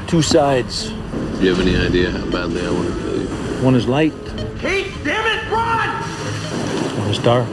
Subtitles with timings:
[0.06, 0.88] two sides.
[0.88, 0.94] Do
[1.42, 3.28] you have any idea how badly I want to kill you?
[3.62, 4.14] One is light,
[4.60, 5.90] Pete, damn it, run!
[7.00, 7.46] one is dark.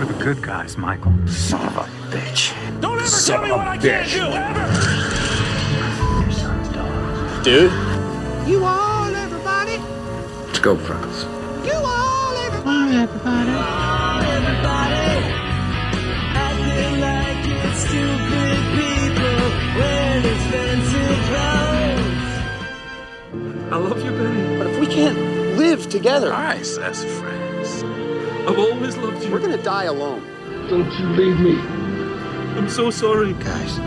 [0.00, 1.12] We're the good guys, Michael.
[1.28, 2.52] Son of a bitch.
[2.80, 4.66] Don't ever tell me what I can't do, ever!
[7.44, 7.70] Dude?
[8.48, 8.87] You all, everybody.
[10.58, 11.22] Let's go, Franz.
[11.64, 12.96] You all, everybody.
[23.70, 24.58] I love you, Benny.
[24.58, 25.16] But if we can't
[25.56, 27.84] live together, Nice as friends.
[28.48, 29.30] I've always loved you.
[29.30, 30.24] we're gonna die alone.
[30.68, 31.56] Don't you leave me.
[32.58, 33.34] I'm so sorry.
[33.34, 33.78] Guys,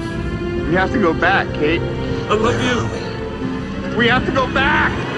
[0.69, 1.81] We have to go back, Kate.
[1.81, 3.97] I love you.
[3.97, 5.10] We have to go back!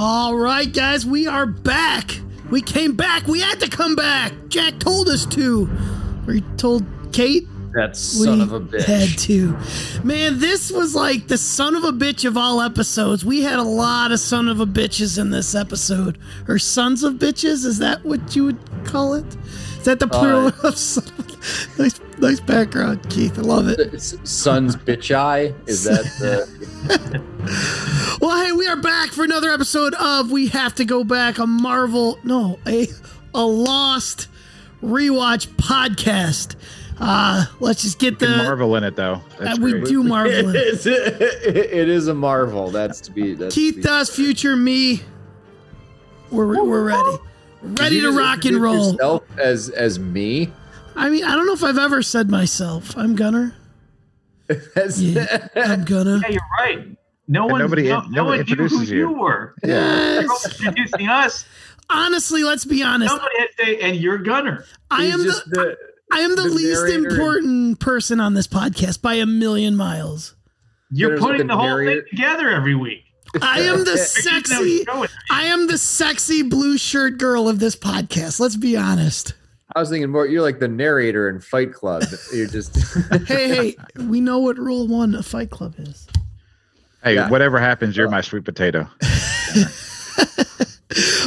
[0.00, 2.20] All right, guys, we are back.
[2.50, 3.26] We came back.
[3.26, 4.32] We had to come back.
[4.48, 5.66] Jack told us to.
[6.30, 7.94] He told Kate That we
[8.26, 8.84] son of a bitch.
[8.84, 9.56] had to.
[10.04, 13.24] Man, this was like the son of a bitch of all episodes.
[13.24, 16.16] We had a lot of son of a bitches in this episode.
[16.46, 17.64] Or sons of bitches?
[17.66, 19.26] Is that what you would call it?
[19.78, 23.38] Is that the plural Uh, of son of Nice, nice background, Keith.
[23.38, 23.78] I love it.
[23.80, 25.54] It's Son's bitch eye.
[25.66, 27.28] Is that the.
[28.20, 31.46] Well, hey, we are back for another episode of We Have to Go Back, a
[31.46, 32.88] Marvel, no, a
[33.34, 34.28] a Lost
[34.82, 36.56] rewatch podcast.
[37.00, 39.14] Uh, let's just get the Marvel in it though.
[39.14, 39.84] uh, That's we great.
[39.86, 40.32] do Marvel.
[40.34, 40.56] it, in it.
[40.66, 42.70] is, it is a marvel.
[42.70, 43.34] That's to be.
[43.34, 45.02] That's to Keith be- does future me.
[46.30, 47.18] We're we're ready,
[47.62, 48.92] ready to rock and roll.
[48.92, 50.52] Yourself as as me.
[50.98, 52.96] I mean, I don't know if I've ever said myself.
[52.96, 53.54] I'm Gunner.
[54.96, 56.20] Yeah, I'm gonna.
[56.22, 56.88] Yeah, you're right.
[57.28, 59.12] No one, nobody- no, no nobody one knew who introduces you you.
[59.12, 59.54] were.
[59.62, 60.46] Yes.
[60.60, 61.44] Introducing us.
[61.90, 63.10] Honestly, let's be honest.
[63.10, 64.64] Somebody had to say, and you're Gunner.
[64.90, 65.76] I He's am the, the-
[66.10, 67.08] I am the, the least narrator.
[67.08, 70.34] important person on this podcast by a million miles.
[70.90, 72.00] You're There's putting the the whole narrator.
[72.00, 73.04] thing together every week.
[73.42, 74.86] I am the sexy.
[75.30, 78.40] I am the sexy blue shirt girl of this podcast.
[78.40, 79.34] Let's be honest.
[79.76, 80.26] I was thinking more.
[80.26, 82.02] You're like the narrator in Fight Club.
[82.32, 82.76] You're just.
[83.26, 86.06] Hey, hey, we know what rule one of Fight Club is.
[87.04, 87.28] Hey, Yeah.
[87.28, 88.88] whatever happens, you're my sweet potato.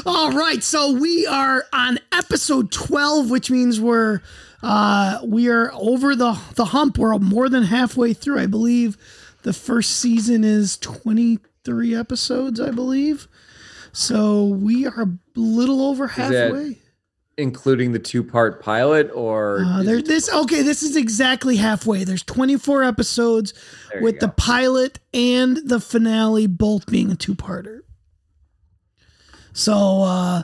[0.06, 4.22] All right, so we are on episode 12, which means we're
[4.64, 6.98] uh we are over the the hump.
[6.98, 8.40] We're more than halfway through.
[8.40, 8.98] I believe
[9.44, 13.28] the first season is 23 episodes, I believe.
[13.94, 16.80] So we are a little over that- halfway.
[17.42, 20.62] Including the two part pilot, or Uh, there, this okay.
[20.62, 22.04] This is exactly halfway.
[22.06, 23.54] There's 24 episodes
[23.92, 27.80] There with the pilot and the finale both being a two-parter.
[29.54, 30.44] So uh,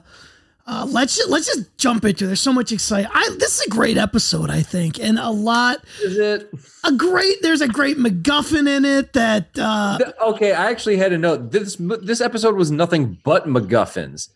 [0.66, 2.26] uh, let's ju- let's just jump into.
[2.26, 2.28] it.
[2.28, 3.10] There's so much exciting.
[3.14, 6.50] I this is a great episode, I think, and a lot is it?
[6.84, 7.42] a great.
[7.42, 11.52] There's a great MacGuffin in it that uh, Okay, I actually had a note.
[11.52, 14.30] This this episode was nothing but MacGuffins.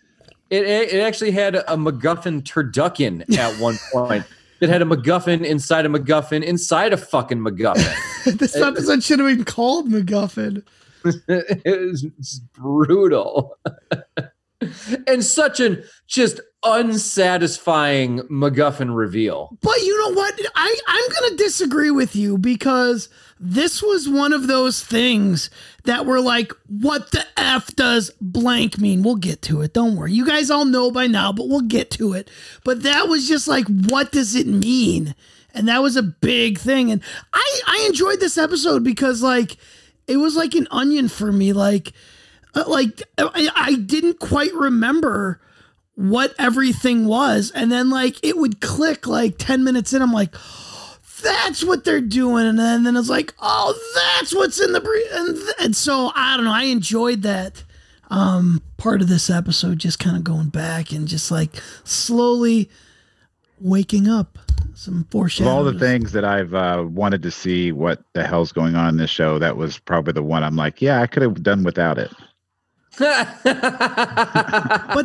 [0.51, 4.25] It it actually had a MacGuffin turducken at one point.
[4.59, 8.37] It had a MacGuffin inside a MacGuffin inside a fucking MacGuffin.
[8.37, 10.63] this episode should have been called MacGuffin.
[11.05, 13.57] it was it's brutal.
[15.07, 19.57] And such an just unsatisfying MacGuffin reveal.
[19.61, 20.39] But you know what?
[20.55, 25.49] I, I'm going to disagree with you because this was one of those things
[25.85, 29.01] that were like, what the F does blank mean?
[29.01, 29.73] We'll get to it.
[29.73, 30.13] Don't worry.
[30.13, 32.29] You guys all know by now, but we'll get to it.
[32.63, 35.15] But that was just like, what does it mean?
[35.53, 36.91] And that was a big thing.
[36.91, 37.01] And
[37.33, 39.57] I, I enjoyed this episode because, like,
[40.07, 41.51] it was like an onion for me.
[41.51, 41.93] Like,
[42.53, 45.41] like I, I didn't quite remember
[45.95, 47.51] what everything was.
[47.53, 50.35] And then like it would click like 10 minutes in i'm like
[51.23, 52.47] that's what they're doing.
[52.47, 53.77] And then, then it's like oh
[54.17, 57.63] that's what's in the bre- and, th- and so i don't know i enjoyed that
[58.09, 62.69] um part of this episode just kind of going back and just like slowly
[63.59, 64.39] waking up
[64.73, 68.75] some Of all the things that I've uh, wanted to see what the hell's going
[68.75, 71.43] on in this show, that was probably the one I'm like, yeah, I could have
[71.43, 72.11] done without it.
[72.99, 73.45] but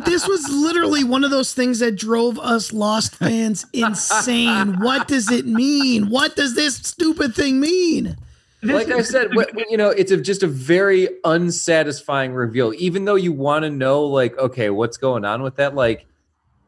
[0.03, 5.31] this was literally one of those things that drove us lost fans insane what does
[5.31, 8.17] it mean what does this stupid thing mean
[8.63, 12.73] like I said, wh- wh- you know, it's a, just a very unsatisfying reveal.
[12.77, 15.75] Even though you want to know, like, okay, what's going on with that?
[15.75, 16.07] Like,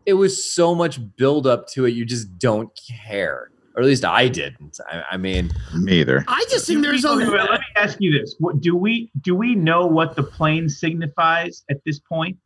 [0.06, 2.70] it was so much build up to it, you just don't
[3.08, 3.49] care.
[3.76, 4.80] Or at least I didn't.
[4.92, 6.24] I, I mean, Me either.
[6.28, 7.32] I just think there's Okay, a.
[7.32, 10.68] wait, let me ask you this: what, Do we do we know what the plane
[10.70, 12.38] signifies at this point?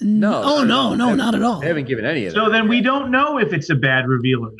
[0.00, 0.42] no.
[0.44, 1.60] Oh not no, no, not at all.
[1.60, 2.52] They haven't given any of So that.
[2.52, 4.50] then we don't know if it's a bad reveal or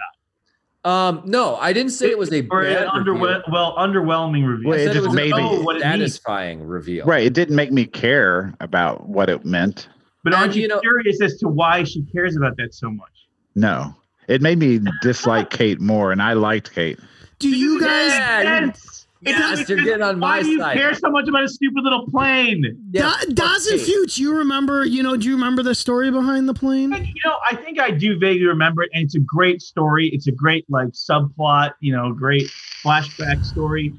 [0.85, 3.15] not, Um, no, I didn't say it was a or bad an reveal.
[3.25, 4.71] underwe- well underwhelming reveal.
[4.71, 5.93] Wait, I it said just was made a me- know what it means.
[6.15, 7.07] satisfying reveal.
[7.07, 7.25] Right.
[7.25, 9.89] It didn't make me care about what it meant.
[10.25, 12.91] But And, aren't you, you know- curious as to why she cares about that so
[12.91, 13.09] much?
[13.55, 13.95] No.
[14.31, 16.99] It made me dislike Kate more, and I liked Kate.
[17.41, 18.11] Do you guys?
[18.13, 20.77] Yeah, you- Yes, Yes, you're getting on why my do you side.
[20.79, 22.65] care so much about a stupid little plane?
[22.91, 23.79] Yeah, Da- Daz and.
[23.79, 24.87] Fuchs, you remember?
[24.87, 25.15] You know?
[25.15, 26.93] Do you remember the story behind the plane?
[26.93, 30.09] You know, I think I do vaguely remember it, and it's a great story.
[30.15, 32.51] It's a great like subplot, you know, great
[32.83, 33.93] flashback story.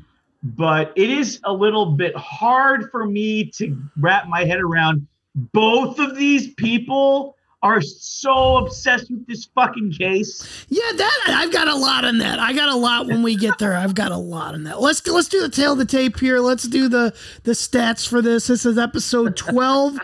[0.43, 5.05] But it is a little bit hard for me to wrap my head around.
[5.53, 10.65] Both of these people are so obsessed with this fucking case.
[10.69, 12.39] Yeah, that I've got a lot on that.
[12.39, 13.75] I got a lot when we get there.
[13.75, 14.81] I've got a lot on that.
[14.81, 16.39] Let's let's do the tail of the tape here.
[16.39, 17.13] Let's do the
[17.43, 18.47] the stats for this.
[18.47, 19.97] This is episode twelve.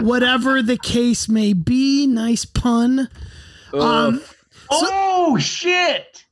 [0.00, 3.08] Whatever the case may be, nice pun.
[3.72, 4.22] Um,
[4.70, 6.24] oh shit!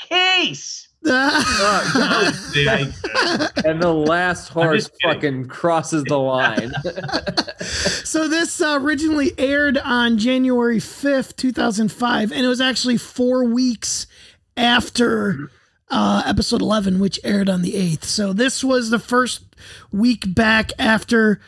[0.00, 0.88] Case.
[1.04, 2.32] Oh,
[3.64, 6.72] and the last horse fucking crosses the line.
[7.60, 12.96] so this uh, originally aired on January fifth, two thousand five, and it was actually
[12.96, 14.06] four weeks
[14.56, 15.50] after
[15.90, 18.04] uh, episode eleven, which aired on the eighth.
[18.04, 19.44] So this was the first
[19.90, 21.40] week back after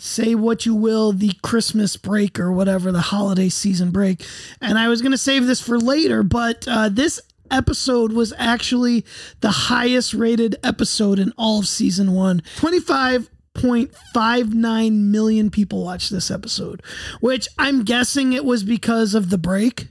[0.00, 4.24] say what you will, the Christmas break or whatever, the holiday season break.
[4.60, 9.04] And I was going to save this for later, but uh, this episode was actually
[9.40, 16.82] the highest rated episode in all of season one 25.59 million people watched this episode,
[17.20, 19.88] which I'm guessing it was because of the break.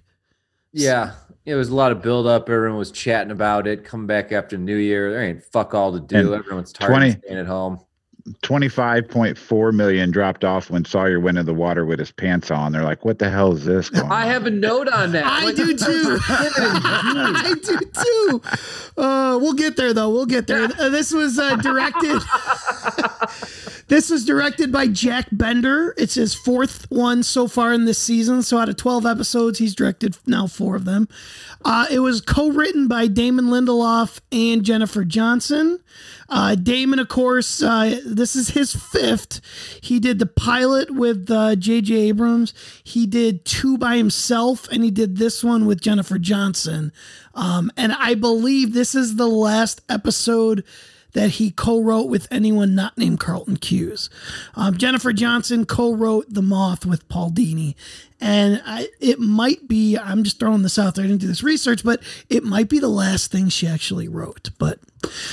[0.71, 1.13] yeah.
[1.45, 2.47] It was a lot of build up.
[2.47, 3.83] Everyone was chatting about it.
[3.83, 5.09] Come back after New Year.
[5.09, 6.33] There ain't fuck all to do.
[6.33, 7.79] And Everyone's tired 20 of staying at home.
[8.43, 12.71] 25.4 million dropped off when Sawyer went in the water with his pants on.
[12.71, 14.27] They're like, what the hell is this going I on?
[14.27, 15.25] have a note on that.
[15.25, 16.19] I Like, do too.
[16.27, 18.41] I do too.
[19.01, 20.09] Uh, we'll get there though.
[20.09, 20.65] We'll get there.
[20.79, 22.21] Uh, this was uh, directed.
[23.89, 25.93] This is directed by Jack Bender.
[25.97, 28.43] It's his fourth one so far in this season.
[28.43, 31.09] So out of twelve episodes, he's directed now four of them.
[31.65, 35.79] Uh, it was co-written by Damon Lindelof and Jennifer Johnson.
[36.29, 39.41] Uh, Damon, of course, uh, this is his fifth.
[39.81, 41.93] He did the pilot with uh, J.J.
[41.95, 42.53] Abrams.
[42.83, 46.93] He did two by himself, and he did this one with Jennifer Johnson.
[47.33, 50.63] Um, and I believe this is the last episode
[51.13, 54.09] that he co-wrote with anyone not named Carlton Cuse.
[54.55, 57.75] Um, Jennifer Johnson co-wrote The Moth with Paul Dini,
[58.21, 59.97] and I, it might be.
[59.97, 61.05] I'm just throwing this out there.
[61.05, 64.49] I didn't do this research, but it might be the last thing she actually wrote.
[64.57, 64.79] But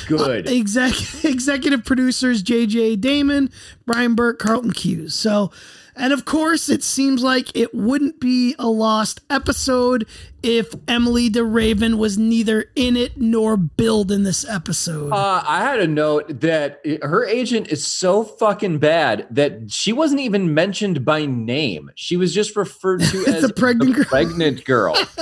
[0.07, 0.47] Good.
[0.47, 2.97] uh, exec- executive producers J.J.
[2.97, 3.51] Damon,
[3.87, 5.15] Bryan Burk, Carlton Cuse.
[5.15, 5.51] So,
[5.97, 10.07] and of course, it seems like it wouldn't be a lost episode
[10.43, 15.11] if Emilie de Ravin was neither in it nor billed in this episode.
[15.13, 20.21] Uh, I had a note that her agent is so fucking bad that she wasn't
[20.21, 21.91] even mentioned by name.
[21.97, 24.05] She was just referred to as The pregnant girl.
[24.05, 24.95] pregnant girl.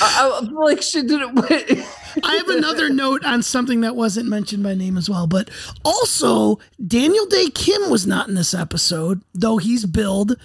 [0.00, 1.38] I, I, like she didn't.
[2.24, 5.50] I have another note on something that wasn't mentioned by name as well, but
[5.84, 10.36] also Daniel Dae Kim was not in this episode, though he's billed.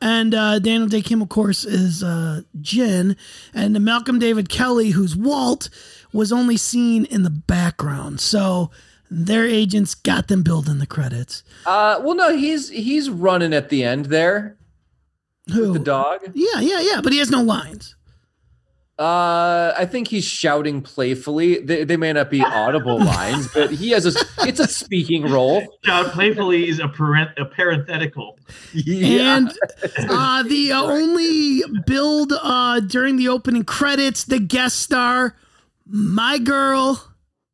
[0.00, 3.16] And uh, Daniel Dae Kim, of course, is uh, Jin,
[3.52, 5.68] and Malcolm David Kelly, who's Walt,
[6.12, 8.20] was only seen in the background.
[8.20, 8.70] So
[9.10, 11.42] their agents got them billed in the credits.
[11.66, 14.56] Uh, well, no, he's he's running at the end there.
[15.52, 15.72] Who?
[15.72, 16.20] The dog.
[16.34, 17.96] Yeah, yeah, yeah, but he has no lines.
[18.98, 21.60] Uh, I think he's shouting playfully.
[21.60, 25.62] They, they may not be audible lines, but he has a it's a speaking role.
[25.84, 28.38] Shout playfully is a, parent, a parenthetical.
[28.74, 29.48] And
[29.98, 35.36] uh, the uh, only build uh, during the opening credits, the guest star,
[35.86, 37.12] my girl,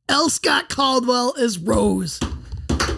[0.09, 0.31] L.
[0.31, 2.21] Scott Caldwell, is Rose.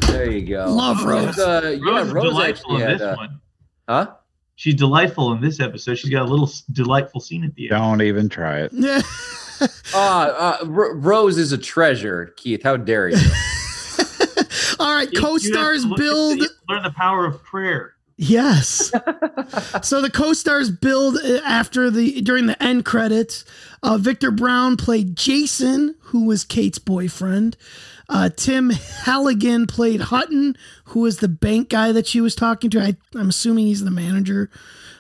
[0.07, 0.67] There you go.
[0.73, 1.37] Love Rose.
[1.37, 2.99] Uh, yeah, Rose is Rose delightful actually in had.
[3.00, 3.41] this Uh, one.
[3.88, 4.07] huh?
[4.56, 5.98] She's delightful in this episode.
[5.98, 7.70] She's got a little delightful scene at the end.
[7.70, 8.72] Don't even try it.
[9.58, 9.66] Yeah.
[9.94, 12.62] Uh, uh, R- Rose is a treasure, Keith.
[12.62, 13.16] How dare you?
[14.78, 16.40] All right, You- you co-stars to look at build.
[16.40, 17.94] the- learn the power of prayer.
[18.18, 18.90] Yes.
[19.82, 23.44] so the co-stars build uh, after the during the end credits.
[23.82, 27.56] Uh, Victor Brown played Jason, who was Kate's boyfriend.
[28.08, 32.80] Uh, Tim Halligan played Hutton, who was the bank guy that she was talking to.
[32.80, 34.50] I, I'm assuming he's the manager.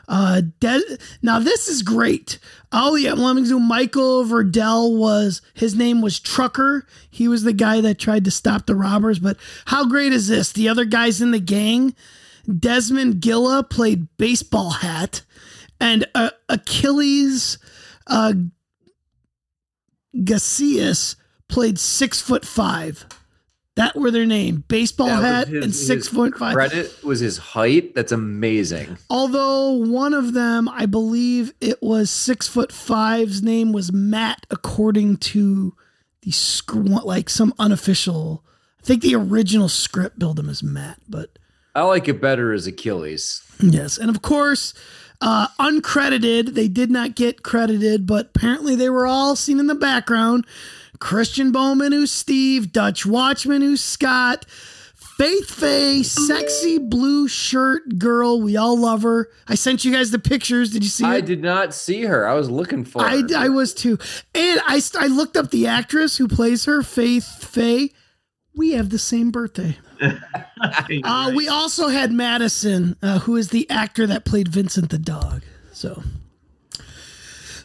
[0.08, 2.38] Uh, De- now this is great.
[2.72, 6.86] Oh yeah, Lemmings Michael Verdell was his name was Trucker.
[7.10, 9.18] He was the guy that tried to stop the robbers.
[9.18, 9.36] But
[9.66, 10.52] how great is this?
[10.52, 11.94] The other guys in the gang.
[12.58, 15.22] Desmond Gilla played baseball hat,
[15.80, 17.58] and uh, Achilles
[18.06, 18.34] uh,
[20.14, 21.16] Gacius
[21.48, 23.06] played six foot five.
[23.76, 24.64] That were their name.
[24.68, 26.54] Baseball That hat his- and six foot five.
[26.54, 27.94] Credit was his height.
[27.94, 28.96] That's amazing.
[29.10, 35.18] Although one of them, I believe it was six foot five's name was Matt, according
[35.18, 35.74] to
[36.22, 38.42] the script, like some unofficial.
[38.82, 41.38] I think the original script billed him as Matt, but
[41.74, 43.42] I like it better as Achilles.
[43.60, 44.72] yes, and of course,
[45.20, 46.54] uh, uncredited.
[46.54, 50.46] They did not get credited, but apparently they were all seen in the background.
[50.98, 54.46] Christian Bowman, who's Steve, Dustin Watchman, who's Scott,
[55.16, 58.40] Faith Faye, sexy blue shirt girl.
[58.40, 59.30] We all love her.
[59.48, 60.70] I sent you guys the pictures.
[60.70, 61.26] Did you see I it?
[61.26, 62.28] did not see her.
[62.28, 63.28] I was looking for I, her.
[63.34, 63.98] I was too.
[64.34, 67.92] And I, I looked up the actress who plays her, Faith Faye.
[68.54, 69.78] We have the same birthday.
[71.04, 75.42] Uh, we also had Madison, uh, who is the actor that played Vincent the dog.
[75.72, 76.02] So,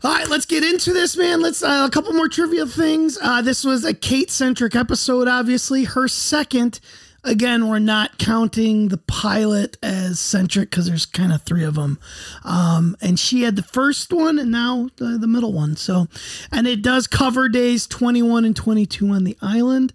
[0.03, 1.41] all right, let's get into this, man.
[1.41, 3.19] Let's uh, a couple more trivia things.
[3.21, 5.83] Uh, this was a Kate centric episode, obviously.
[5.83, 6.79] Her second.
[7.23, 11.99] Again, we're not counting the pilot as centric because there's kind of three of them.
[12.43, 15.75] Um, and she had the first one and now the, the middle one.
[15.75, 16.07] So,
[16.51, 19.93] and it does cover days 21 and 22 on the island.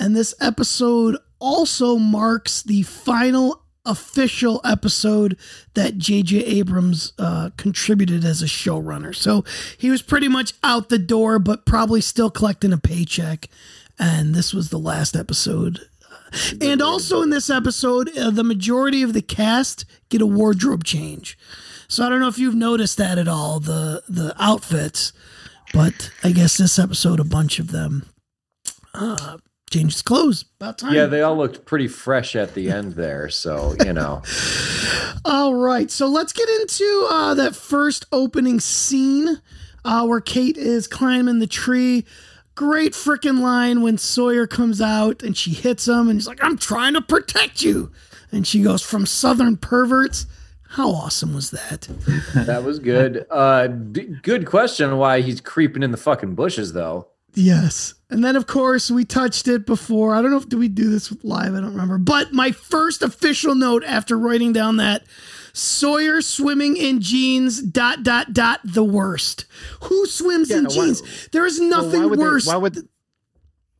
[0.00, 5.36] And this episode also marks the final official episode
[5.74, 6.38] that J.J.
[6.38, 9.14] Abrams uh, contributed as a showrunner.
[9.14, 9.44] So
[9.76, 13.48] he was pretty much out the door, but probably still collecting a paycheck.
[13.98, 15.80] And this was the last episode.
[16.60, 21.38] And also in this episode, uh, the majority of the cast get a wardrobe change.
[21.86, 25.12] So I don't know if you've noticed that at all, the the outfits,
[25.72, 28.06] but I guess this episode, a bunch of them
[28.94, 29.38] uh,
[29.74, 30.44] changed his clothes.
[30.60, 30.94] About time.
[30.94, 33.28] Yeah, they all looked pretty fresh at the end there.
[33.28, 34.22] So, you know.
[35.24, 39.40] All right, so let's get into uh, that first opening scene
[39.84, 42.04] uh, where Kate is climbing the tree.
[42.54, 46.56] Great freaking line when Sawyer comes out and she hits him, and he's like, "I'm
[46.56, 47.90] trying to protect you,"
[48.30, 50.26] and she goes, "From Southern perverts."
[50.68, 51.88] How awesome was that?
[52.34, 53.26] That was good.
[53.30, 57.08] Uh, d- good question why he's creeping in the fucking bushes, though.
[57.34, 57.94] Yes.
[58.10, 60.14] And then, of course, we touched it before.
[60.14, 61.54] I don't know if do we do this live.
[61.54, 61.98] I don't remember.
[61.98, 65.04] But my first official note after writing down that
[65.52, 67.62] Sawyer swimming in jeans.
[67.62, 68.60] Dot dot dot.
[68.64, 69.46] The worst.
[69.82, 71.28] Who swims in why- jeans?
[71.32, 72.88] there is Well, nothing why worse They, why would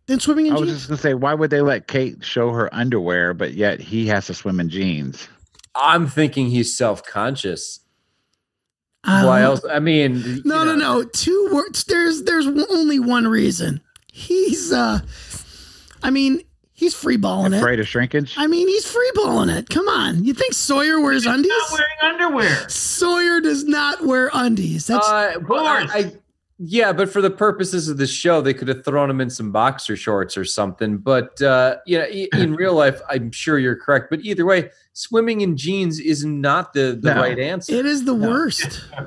[0.06, 0.58] than swimming in jeans?
[0.58, 0.78] I was jeans.
[0.80, 4.26] just gonna say, why would they let Kate show her underwear, but yet he has
[4.26, 5.28] to swim in jeans?
[5.76, 7.80] I'm thinking he's self conscious.
[9.06, 9.62] Um, Why else?
[9.70, 11.04] I mean, No, no, know, no.
[11.04, 11.84] Two words.
[11.84, 13.80] There's there's only one reason.
[14.12, 15.00] He's uh,
[16.02, 16.42] I mean,
[16.72, 17.58] he's free freeballing it.
[17.58, 18.34] Afraid of shrinkage?
[18.36, 19.68] I mean, he's freeballing it.
[19.68, 20.24] Come on.
[20.24, 21.50] You think Sawyer wears undies?
[21.70, 22.68] Not wearing underwear.
[22.68, 24.86] Sawyer does not wear undies.
[24.86, 25.90] That's Uh, but I, course.
[25.94, 26.12] I,
[26.58, 29.50] yeah, but for the purposes of the show, they could have thrown him in some
[29.52, 30.98] boxer shorts or something.
[30.98, 32.06] But uh, you know,
[32.40, 34.06] in real life, I'm sure you're correct.
[34.10, 37.20] But either way, swimming in jeans is not the, the No.
[37.20, 37.74] right answer.
[37.74, 38.84] it is the worst.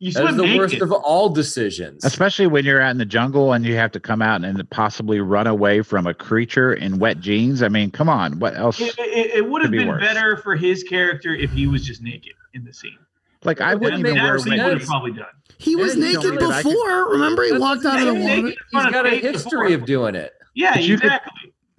[0.00, 0.58] you That is swim the naked.
[0.58, 2.04] worst of all decisions.
[2.04, 5.20] Especially when you're out in the jungle and you have to come out and possibly
[5.20, 7.62] run away from a creature in wet jeans.
[7.62, 8.80] I mean, come on, what else?
[8.80, 10.00] It, it, it would have be been worse.
[10.02, 12.96] better for his character if he was just naked in the scene.
[13.44, 14.88] Like I wouldn't even wear makes That would have sense.
[14.90, 15.26] probably done.
[15.58, 16.68] He was Yeah, naked really like it.
[16.68, 17.10] before.
[17.12, 18.38] Remember, he walked out of the Naked water.
[18.38, 19.32] in He's front of got a history
[19.68, 19.74] before.
[19.74, 20.32] of doing it.
[20.54, 21.12] Yeah, But you could-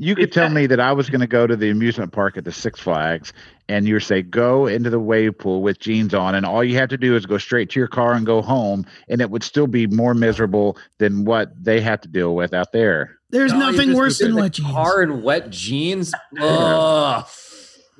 [0.02, 2.46] You could tell me that I was going to go to the amusement park at
[2.46, 3.34] the Six Flags,
[3.68, 6.88] and you say go into the wave pool with jeans on, and all you have
[6.90, 9.68] to do is go straight to your car and go home, and it would still
[9.68, 13.18] be more miserable than what they have to deal with out there.
[13.32, 14.72] There's No, nothing worse than in the wet jeans.
[14.72, 16.14] Car in wet jeans.
[16.40, 17.26] Ugh.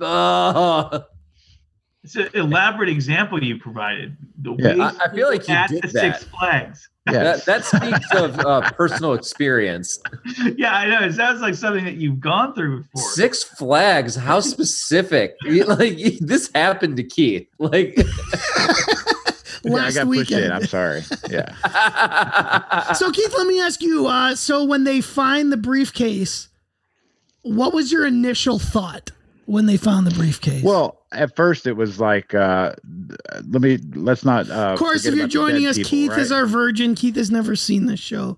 [0.02, 1.04] Ugh.
[2.10, 4.18] It's an elaborate example you provided.
[4.42, 4.74] The Yeah.
[4.76, 6.20] way I- I feel like you at did the that.
[6.20, 6.90] Six Flags.
[7.08, 7.46] Yes.
[7.46, 10.00] That, that speaks of uh, personal experience.
[10.58, 11.06] yeah, I know.
[11.06, 13.12] It sounds like something that you've gone through before.
[13.12, 14.16] Six Flags.
[14.16, 15.36] How specific?
[15.68, 17.48] like this happened to Keith.
[17.60, 17.96] Like
[19.64, 20.38] Yeah, I Last got pushed in.
[20.38, 20.54] weekend.
[20.54, 21.04] I'm sorry.
[21.30, 22.94] Yeah.
[22.94, 24.08] So Keith, let me ask you.
[24.08, 26.48] Uh, so when they find the briefcase,
[27.44, 29.12] what was your initial thought
[29.50, 30.64] when they found the briefcase?
[30.64, 32.74] Well, at first it was like, uh,
[33.48, 34.50] let me let's not.
[34.50, 36.20] Uh, of course, if you're joining us, people, Keith right?
[36.20, 36.94] is our virgin.
[36.94, 38.38] Keith has never seen this show.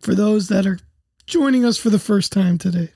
[0.00, 0.78] For those that are
[1.26, 2.90] joining us for the first time today.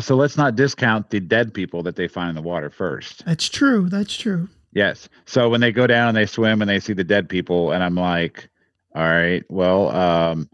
[0.00, 3.24] So let's not discount the dead people that they find in the water first.
[3.24, 3.88] That's true.
[3.88, 4.48] That's true.
[4.72, 5.08] Yes.
[5.24, 7.82] So when they go down and they swim and they see the dead people, and
[7.82, 8.50] I'm like,
[8.94, 10.50] all right, well, um,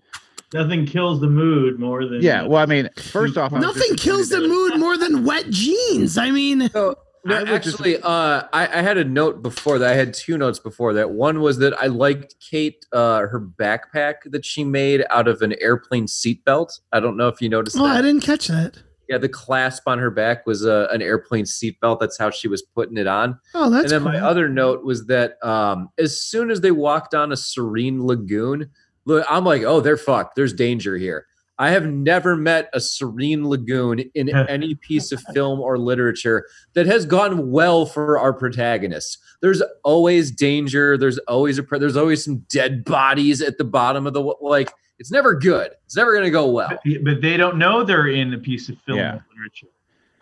[0.54, 2.42] Nothing kills the mood more than yeah.
[2.42, 6.18] Well, I mean, first off, Nothing kills the mood more than wet jeans.
[6.18, 9.78] I mean, So, no, I would just- actually, uh, I, I had a note before
[9.78, 9.92] that.
[9.92, 11.10] I had two notes before that.
[11.10, 15.54] One was that I liked Kate, uh, her backpack that she made out of an
[15.60, 16.80] airplane seatbelt.
[16.92, 17.96] I don't know if you noticed oh, that.
[17.96, 18.76] I didn't catch that.
[19.08, 22.00] Yeah, the clasp on her back was uh, an airplane seatbelt.
[22.00, 23.38] That's how she was putting it on.
[23.54, 24.20] Oh, that's and then cool.
[24.20, 28.70] my other note was that um, as soon as they walked on a serene lagoon,
[29.04, 30.36] look, I'm like, oh, they're fucked.
[30.36, 31.26] There's danger here.
[31.58, 36.86] I have never met a serene lagoon in any piece of film or literature that
[36.86, 39.18] has gone well for our protagonists.
[39.42, 40.96] There's always danger.
[40.96, 44.72] There's always a there's always some dead bodies at the bottom of the like.
[44.98, 45.72] It's never good.
[45.84, 46.68] It's never going to go well.
[46.68, 49.18] But, but they don't know they're in a piece of film Yeah.
[49.34, 49.66] literature.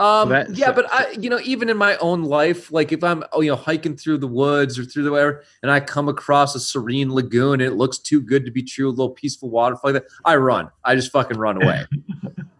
[0.01, 3.05] Um, that- yeah, so- but I, you know, even in my own life, like if
[3.05, 6.09] I'm, oh, you know, hiking through the woods or through the whatever, and I come
[6.09, 9.51] across a serene lagoon and it looks too good to be true, a little peaceful
[9.51, 10.71] waterfall like that, I run.
[10.85, 11.85] I just fucking run away.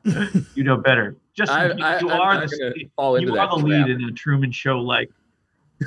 [0.55, 1.17] You know better.
[1.35, 3.67] Just I- you, I- you I'm are not the fall into you that are the
[3.67, 5.11] lead in a Truman Show like.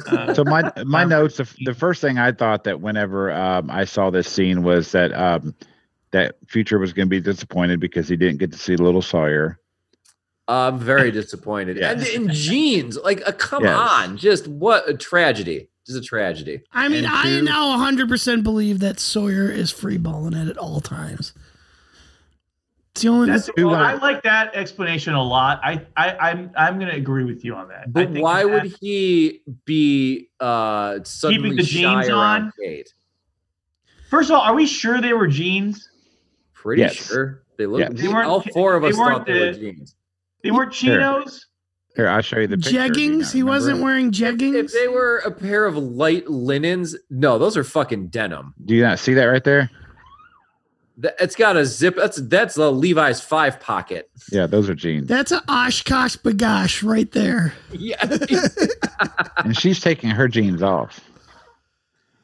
[0.08, 3.86] Uh, so my my notes the, the first thing i thought that whenever um, i
[3.86, 5.54] saw this scene was that um,
[6.10, 9.60] that future was going to be disappointed because he didn't get to see little sawyer
[10.48, 11.78] I'm very disappointed.
[11.78, 11.92] Yeah.
[11.92, 13.78] And in jeans, like, uh, come Yes.
[13.78, 15.70] on, just what a tragedy.
[15.86, 16.62] Just a tragedy.
[16.72, 20.58] I mean, and I two- now 100% believe that Sawyer is free balling it at
[20.58, 21.34] all times.
[22.92, 23.28] It's the only.
[23.32, 25.60] that's, well, I like that explanation a lot.
[25.64, 27.80] I, I, I'm, I'm going to agree with you on that.
[27.80, 32.52] I But think why that- would he be uh, suddenly the shy jeans on?
[32.62, 32.94] Kate?
[34.10, 35.90] First of all, are we sure they were jeans?
[36.54, 36.94] Pretty Yes.
[36.94, 37.44] sure.
[37.58, 37.80] They look.
[37.82, 37.90] Yeah.
[37.92, 39.96] They weren't- all four of us weren't thought they were jeans.
[40.44, 40.96] They weren't Sure.
[40.98, 41.46] chinos.
[41.96, 43.32] here i'll show you the picture jeggings.
[43.32, 43.86] He wasn't remember.
[43.86, 44.56] wearing jeggings.
[44.66, 48.54] if they were a pair of light linens, no, those are fucking denim.
[48.66, 49.70] do you not see that right there
[51.02, 51.96] Th- It's got a zip.
[51.96, 54.10] That's that's a Levi's five pocket.
[54.32, 57.54] yeah those are jeans That's an OshKosh B'gosh right there.
[57.72, 57.98] Yeah,
[59.38, 61.00] and she's taking her jeans off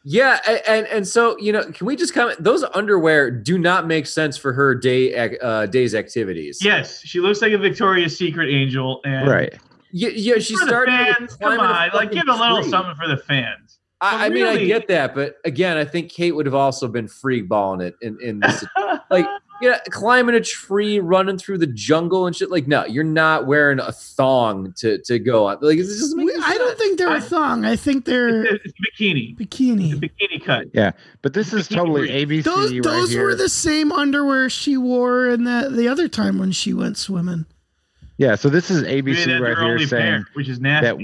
[0.03, 2.43] yeah, and and so you know, can we just comment?
[2.43, 6.59] Those underwear do not make sense for her day ac- uh, day's activities.
[6.61, 9.01] Yes, she looks like a Victoria's Secret angel.
[9.03, 9.53] And right
[9.91, 10.39] yeah, yeah.
[10.39, 12.69] She for the started with fans, come on, like give a little tree.
[12.69, 13.79] something for the fans.
[14.01, 17.07] I, I mean, I get that, but again, I think Kate would have also been
[17.07, 18.63] free balling it in in this
[19.09, 19.25] like
[19.61, 22.49] yeah, climbing a tree, running through the jungle and shit.
[22.51, 25.57] Like, no, you're not wearing a thong to to go on.
[25.61, 27.65] Like, this just We- I don't think they're a I- thong.
[27.65, 29.93] I think they're it's, it's a bikini, it's a bikini.
[29.99, 30.67] bikini cut.
[30.73, 30.91] Yeah.
[31.21, 35.27] But this is totally abc Those right those here were the same underwear she wore
[35.27, 37.45] in the the other time when she went swimming.
[38.19, 39.89] Yeah so this is abc right here saying
[40.23, 40.95] pair, which is that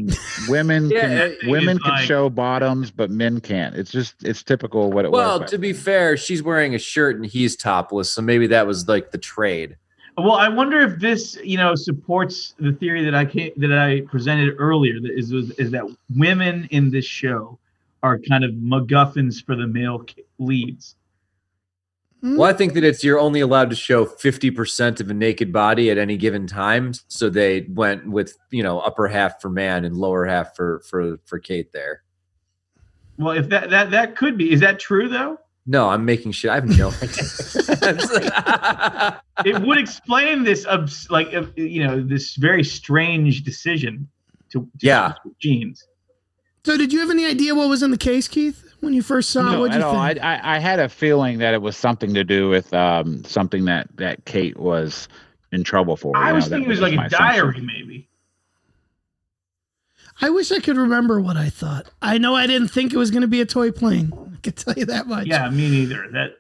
[0.48, 4.92] women Yeah, can women can like- show bottoms but men can't it's just it's typical
[4.92, 8.12] what it Well, was Well, to be fair, she's wearing a shirt and he's topless,
[8.12, 9.78] so maybe that was like the trade.
[10.18, 14.02] Well, I wonder if this, you know, supports the theory that I came, that I
[14.02, 15.02] presented earlier.
[15.02, 15.84] That is is that
[16.16, 17.58] women in this show
[18.02, 20.06] are kind of MacGuffins for the male
[20.40, 20.96] leads.
[22.28, 25.92] Well, I think that it's you're only allowed to show 50% of a naked body
[25.92, 26.94] at any given time.
[27.08, 31.18] So they went with, you know, upper half for man and lower half for for
[31.26, 32.02] for Kate there.
[33.20, 35.38] Well, if that that that could be, is that true though?
[35.68, 36.50] No, I'm making shit.
[36.52, 39.22] I have no idea.
[39.46, 44.08] It would explain this, obs- like uh, you know, this very strange decision
[44.52, 45.14] to, to Yeah.
[45.22, 45.86] switch jeans.
[46.64, 49.32] So, did you have any idea what was in the case, Keith, when you first
[49.32, 49.52] saw it?
[49.52, 49.96] no, What'd at you all.
[49.96, 50.24] I, think?
[50.26, 53.88] I I had a feeling that it was something to do with um something that
[53.98, 55.08] that Kate was
[55.52, 56.16] in trouble for.
[56.16, 57.42] I you was know, thinking it was just like my a assumption.
[57.44, 58.08] diary, maybe.
[60.22, 61.90] I wish I could remember what I thought.
[62.02, 64.14] I know I didn't think it was going to be a toy plane.
[64.34, 65.28] I can tell you that much.
[65.28, 66.08] Yeah, me neither.
[66.14, 66.38] That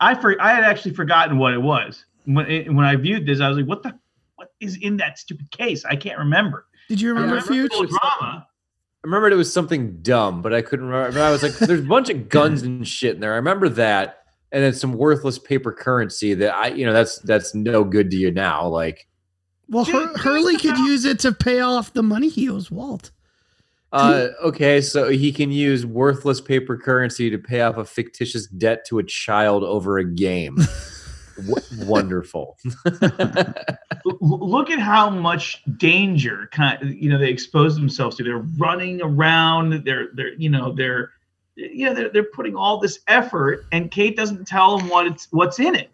[0.00, 3.40] I for I had actually forgotten what it was when it, when I viewed this.
[3.40, 3.98] I was like, what the
[4.34, 5.84] what is in that stupid case?
[5.86, 6.66] I can't remember.
[6.88, 7.88] Did you remember Yeah, I remember Fuge?
[7.88, 8.46] drama.
[9.06, 11.20] I remembered it was something dumb, but I couldn't remember.
[11.22, 13.34] I was like, there's a bunch of guns and shit in there.
[13.34, 14.24] I remember that.
[14.50, 18.16] And then some worthless paper currency that I, you know, that's that's no good to
[18.16, 18.66] you now.
[18.66, 19.06] Like,
[19.68, 23.12] Well, Hur- Hurley could use it to pay off the money he owes Walt.
[23.92, 28.84] uh, okay, so he can use worthless paper currency to pay off a fictitious debt
[28.86, 30.56] to a child over a game.
[31.36, 32.56] w- wonderful.
[34.20, 39.00] Look at how much danger kind of, you know they expose themselves to they're running
[39.02, 41.10] around they're they're you know they're
[41.56, 45.28] you know they're, they're putting all this effort and kate doesn't tell them what it's
[45.30, 45.90] what's in it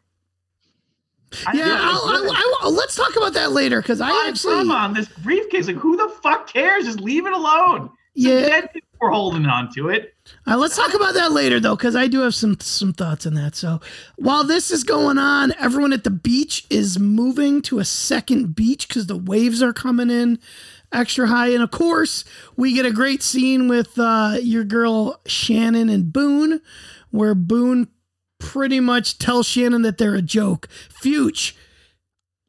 [1.47, 4.93] I- Yeah, I'll, I'll, I, I, let's talk about that later because I actually on
[4.95, 5.67] this briefcase.
[5.67, 6.85] Like, who the fuck cares?
[6.85, 7.91] Just leave it alone.
[8.15, 8.67] Yeah.
[9.01, 10.15] were holding on to it.
[10.47, 13.35] Uh, let's talk about that later, though, because I do have some some thoughts on
[13.35, 13.57] that.
[13.57, 13.81] So,
[14.17, 18.87] while this is going on, everyone at the beach is moving to a second beach
[18.87, 20.39] because the waves are coming in
[20.93, 22.25] extra high, and of course,
[22.57, 26.61] we get a great scene with uh, your girl Shannon and Boone,
[27.11, 27.89] where Boone
[28.39, 30.69] pretty much tells Shannon that they're a joke.
[31.03, 31.55] Fuge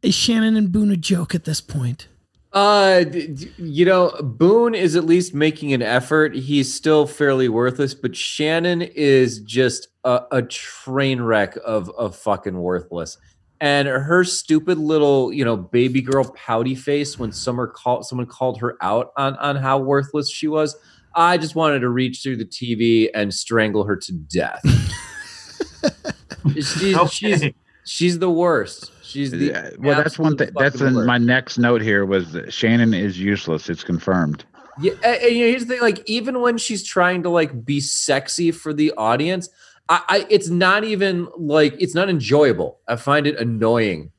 [0.02, 2.08] is Shannon and Boone a joke at this point?
[2.54, 6.36] Uh, d- d- you know, Boone is at least making an effort.
[6.36, 12.60] He's still fairly worthless, but Shannon is just a, a train wreck of of fucking
[12.60, 13.18] worthless.
[13.60, 18.60] And her stupid little, you know, baby girl pouty face when someone called someone called
[18.60, 20.76] her out on on how worthless she was.
[21.16, 24.62] I just wanted to reach through the TV and strangle her to death.
[26.54, 27.44] she's, she's
[27.84, 28.92] she's the worst.
[29.14, 30.50] She's the Yeah, well, that's one thing.
[30.58, 33.70] That's in my next note here was that Shannon is useless.
[33.70, 34.44] It's confirmed.
[34.82, 38.50] Yeah, and, and, here's the thing: like, even when she's trying to like be sexy
[38.50, 39.50] for the audience,
[39.88, 42.80] I, I it's not even like it's not enjoyable.
[42.88, 44.12] I find it annoying.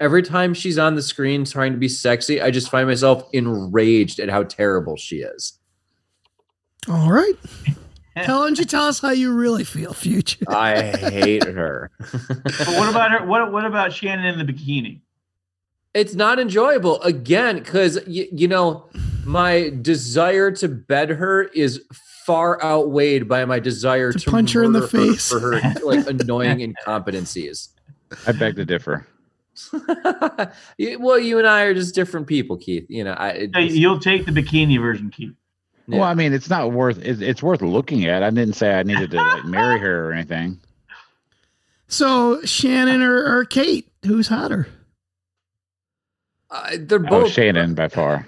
[0.00, 4.18] Every time she's on the screen trying to be sexy, I just find myself enraged
[4.20, 5.58] at how terrible she is.
[6.88, 7.34] All right.
[8.24, 10.44] Tell, why don't you tell us how you really feel, Future?
[10.48, 11.90] I hate her.
[12.00, 13.24] But what about her?
[13.26, 15.00] What What about Shannon in the bikini?
[15.94, 18.88] it's not enjoyable again because y- you know
[19.26, 21.84] my desire to bed her is
[22.26, 25.28] far outweighed by my desire To to, punch her in the murder face.
[25.28, 27.68] for her like annoying incompetencies.
[28.26, 29.06] I beg to differ.
[30.98, 32.86] Well, you and I are just different people, Keith.
[32.88, 35.34] You know, I it just- You'll take the bikini version, Keith.
[35.88, 35.98] Yeah.
[36.00, 36.98] Well, I mean, it's not worth.
[36.98, 38.22] It's, it's worth looking at.
[38.22, 40.60] I didn't say I needed to like marry her or anything.
[41.88, 44.68] So Shannon or, or Kate, who's hotter?
[46.50, 47.32] uh, they're Oh, both.
[47.32, 48.26] Shannon by far.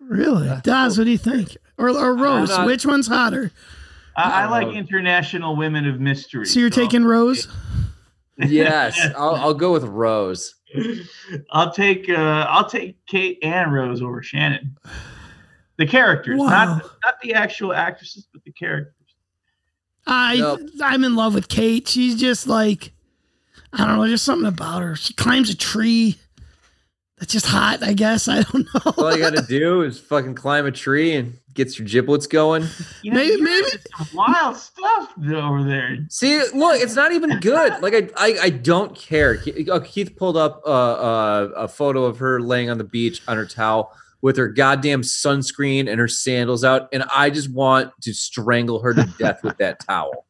[0.00, 0.98] Really, Daz?
[0.98, 1.56] What do you think?
[1.78, 2.48] Or, or Rose?
[2.48, 3.52] not- Which one's hotter?
[4.16, 4.50] I, I Oh.
[4.50, 6.44] like international women of mystery.
[6.46, 7.46] So you're taking Rose?
[8.38, 10.54] yes, I'll, I'll go with Rose.
[11.52, 14.76] I'll take uh, I'll take Kate and Rose over Shannon.
[15.80, 16.46] The characters, Wow.
[16.48, 18.92] not not the actual actresses, but the characters.
[20.06, 20.60] I Nope.
[20.82, 21.88] I'm in love with Kate.
[21.88, 22.92] She's just like
[23.72, 24.06] I don't know.
[24.06, 24.94] There's something about her.
[24.94, 26.18] She climbs a tree.
[27.18, 27.82] That's just hot.
[27.82, 28.92] I guess I don't know.
[28.98, 32.66] All you got to do is fucking climb a tree and gets your giblets going.
[33.02, 33.68] You know, Maybe- you're maybe-
[34.12, 35.96] wild stuff over there.
[36.10, 37.80] See, look, it's not even good.
[37.80, 39.38] Like I, I, I don't care.
[39.84, 43.46] Keith pulled up uh, uh, a photo of her laying on the beach on her
[43.46, 48.80] towel with her goddamn sunscreen and her sandals out, and I just want to strangle
[48.80, 50.26] her to death with that towel.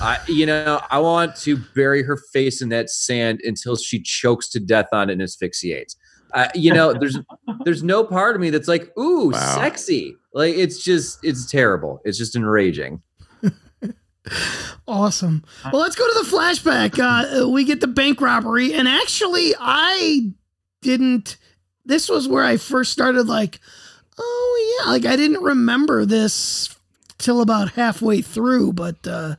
[0.00, 4.48] I, you know, I want to bury her face in that sand until she chokes
[4.50, 5.96] to death on it and asphyxiates.
[6.34, 7.18] Uh, you know, there's
[7.64, 9.54] there's no part of me that's like, ooh, Wow.
[9.56, 10.16] sexy.
[10.34, 12.00] Like it's just it's terrible.
[12.04, 13.02] It's just enraging.
[14.86, 15.42] Awesome.
[15.72, 16.98] Well, let's go to the flashback.
[16.98, 20.32] Uh, we get the bank robbery, and actually, I
[20.82, 21.36] didn't.
[21.88, 23.26] This was where I first started.
[23.26, 23.60] Like,
[24.18, 26.76] oh yeah, like I didn't remember this
[27.16, 29.36] till about halfway through, but uh,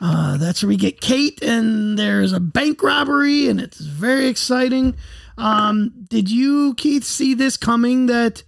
[0.00, 4.96] uh, that's where we get Kate, and there's a bank robbery, and it's very exciting.
[5.36, 8.06] Um, did you, Keith, see this coming?
[8.06, 8.42] That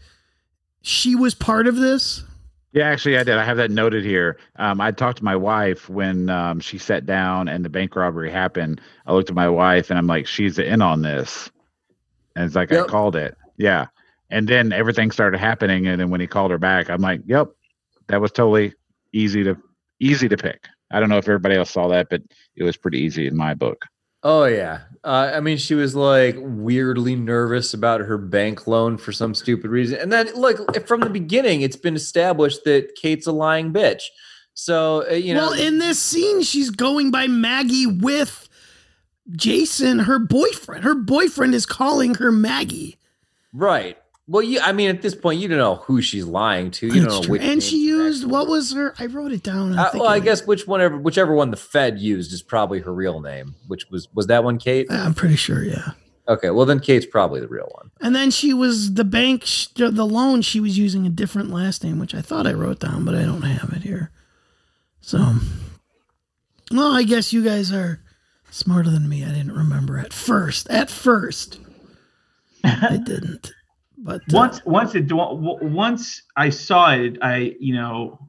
[0.81, 2.25] she was part of this?
[2.73, 3.37] Yeah, actually, I did.
[3.37, 4.39] I have that noted here.
[4.57, 8.31] Um, I talked to my wife when um, she sat down and the bank robbery
[8.31, 8.81] happened.
[9.07, 11.51] I looked at my wife and I'm like, she's in on this.
[12.37, 12.85] And it's like, Yep.
[12.85, 13.37] I called it.
[13.57, 13.87] Yeah.
[14.31, 15.87] And then everything started happening.
[15.87, 17.49] And then when he called her back, I'm like, yep,
[18.09, 18.73] that was totally
[19.13, 19.57] easy to
[20.01, 20.67] easy to pick.
[20.91, 22.23] I don't know if everybody else saw that, but
[22.57, 23.85] it was pretty easy in my book.
[24.23, 24.83] Oh yeah.
[25.05, 29.71] Uh, I mean, she was like weirdly nervous about her bank loan for some stupid
[29.71, 29.99] reason.
[29.99, 34.03] And then look, from the beginning, it's been established that Kate's a lying bitch.
[34.55, 38.49] So uh, you know, well, in this scene, she's going by Maggie with
[39.31, 40.85] Jason, her boyfriend.
[40.85, 42.99] Her boyfriend is calling her Maggie.
[43.53, 43.97] right?
[44.29, 44.61] Well, you.
[44.61, 46.87] I mean, at this point, you don't know who she's lying to.
[46.87, 47.33] You don't know true.
[47.33, 47.43] which.
[47.43, 48.95] And she used what was her?
[48.99, 49.77] I wrote it down.
[49.77, 52.95] Uh, well, I it- guess which one, whichever one the Fed used is probably her
[52.95, 53.57] real name.
[53.67, 54.87] Which was was that one Kate?
[54.91, 55.91] I'm pretty sure, yeah.
[56.29, 57.91] Okay, well then Kate's probably the real one.
[58.01, 60.41] And then she was the bank, the loan.
[60.43, 63.23] She was using a different last name, which I thought I wrote down, but I
[63.25, 64.13] don't have it here.
[65.01, 65.19] So,
[66.71, 68.01] well, I guess you guys are
[68.53, 69.25] smarter than me.
[69.25, 70.69] I didn't remember at first.
[70.71, 71.59] At first,
[72.65, 73.53] I didn't.
[73.99, 78.29] But uh, once once it once I saw it, I you know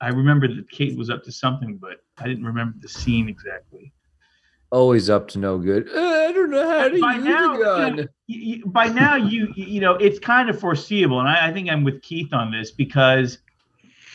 [0.00, 3.92] I remembered that Kate was up to something, but I didn't remember the scene exactly.
[4.70, 5.88] Always up to no good.
[5.88, 7.90] Uh, I don't know how to by use now, a gun.
[7.90, 11.28] you know, you- you- by now you you you know it's kind of foreseeable, and
[11.28, 13.38] I, I think I'm with Keith on this because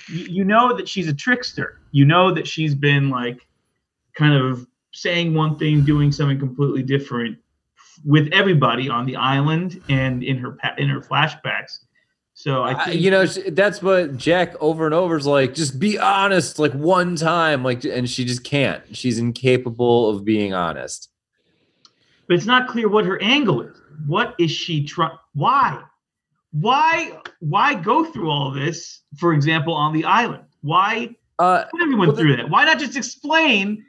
[0.10, 1.80] you, you know that she's a trickster.
[1.92, 3.48] You know that she's been like
[4.18, 4.68] kind of
[5.02, 7.38] saying one thing, doing something completely different
[8.06, 11.80] with everybody on the island and in her in her flashbacks.
[12.34, 15.54] So I think you know, that's what Jack over and over is like.
[15.54, 18.82] Just be honest, like one time, like, and she just can't.
[18.96, 21.10] She's incapable of being honest.
[22.28, 23.76] but it's not clear what her angle is.
[24.08, 25.18] What is she trying?
[25.34, 25.82] Why?
[26.52, 27.20] Why?
[27.42, 29.02] Why go through all this?
[29.18, 30.46] For example, on the island.
[30.62, 31.10] Why
[31.40, 32.50] Uh, put everyone through that?
[32.50, 33.84] Why not just explain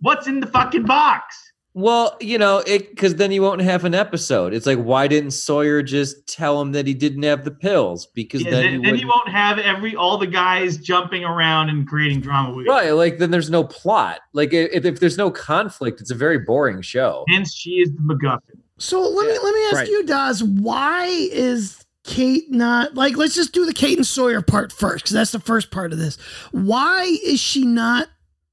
[0.00, 1.36] what's in the fucking box?
[1.74, 4.52] well, you know, it because then you won't have an episode.
[4.52, 8.06] It's like, why didn't Sawyer just tell him that he didn't have the pills?
[8.06, 11.68] Because Yeah, then, then, you then you won't have every all the guys jumping around
[11.68, 12.66] and creating drama with.
[12.66, 12.90] right.
[12.90, 14.20] Like then there's no plot.
[14.32, 17.24] Like if, if there's no conflict, it's a very boring show.
[17.28, 18.58] Hence, she is the MacGuffin.
[18.78, 19.88] So let me let me ask Right.
[19.88, 23.16] you, Daz, why is Kate not like?
[23.16, 25.98] Let's just do the Kate and Sawyer part first, because that's the first part of
[25.98, 26.16] this.
[26.50, 28.08] Why is she not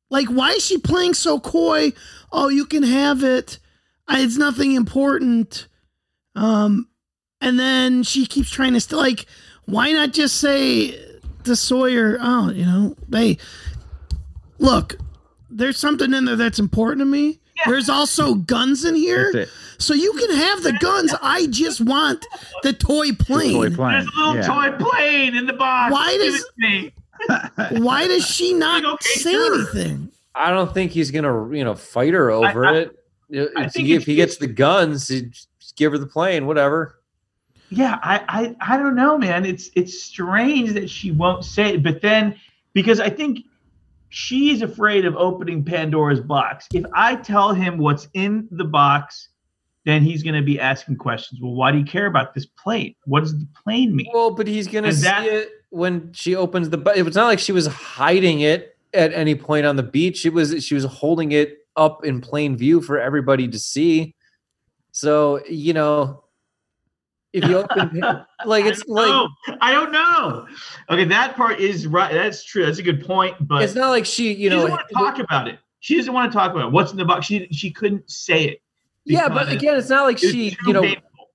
[0.09, 0.27] like?
[0.27, 1.93] Why is she playing so coy?
[2.31, 3.59] Oh, you can have it.
[4.09, 5.67] It's nothing important.
[6.35, 6.89] Um,
[7.41, 9.25] and then she keeps trying to still like.
[9.65, 10.91] Why not just say
[11.43, 13.37] to Sawyer, "Oh, you know, hey,
[14.59, 14.95] look,
[15.49, 19.47] there's something in there that's important to me." There's also guns in here.
[19.77, 21.15] So you can have the guns.
[21.21, 22.25] I just want
[22.63, 23.59] the toy plane.
[23.61, 23.91] The Toy plane.
[23.93, 24.41] There's a little yeah.
[24.77, 25.91] toy plane in the box.
[25.91, 26.93] Why Give does- it to me.
[27.71, 29.55] Why does she not Okay, say sure.
[29.55, 30.11] anything?
[30.33, 32.99] I don't think he's gonna, you know, fight her over I- it.
[33.29, 36.05] If, I think he, it's- if he gets the guns, he'd just give her the
[36.07, 36.99] plane, whatever.
[37.69, 39.45] Yeah, I, I I don't know, man.
[39.45, 42.35] It's it's strange that she won't say it, but then
[42.73, 43.39] because I think
[44.09, 46.67] she's afraid of opening Pandora's box.
[46.73, 49.29] If I tell him what's in the box,
[49.83, 51.41] then he's going to be asking questions.
[51.41, 52.93] Well, why do you care about this plane?
[53.05, 54.07] What does the plane mean?
[54.13, 56.77] Well, but he's gonna And see that- it when she opens the.
[56.77, 60.25] But it's not like she was hiding it at any point on the beach.
[60.25, 64.15] It was she was holding it up in plain view for everybody to see.
[64.91, 66.23] So you know,
[67.33, 68.01] if you open,
[68.45, 69.29] like it's I like know.
[69.61, 70.47] I don't know.
[70.89, 72.13] Okay, that part is right.
[72.13, 72.65] That's true.
[72.65, 73.35] That's a good point.
[73.41, 75.59] But it's not like she, you she know, doesn't want to talk about it.
[75.81, 76.71] She doesn't want to talk about it.
[76.71, 77.25] what's in the box.
[77.25, 78.61] She she couldn't say it.
[79.03, 79.27] yeah.
[79.27, 81.29] But again, it's not like she, you know, painful.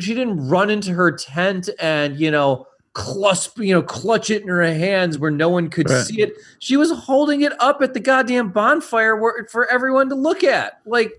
[0.00, 4.48] she didn't run into her tent and you know clusp you know clutch it in
[4.48, 6.06] her hands where no one could Right.
[6.06, 10.14] see it she was holding it up at the goddamn bonfire where, for everyone to
[10.14, 11.12] look at like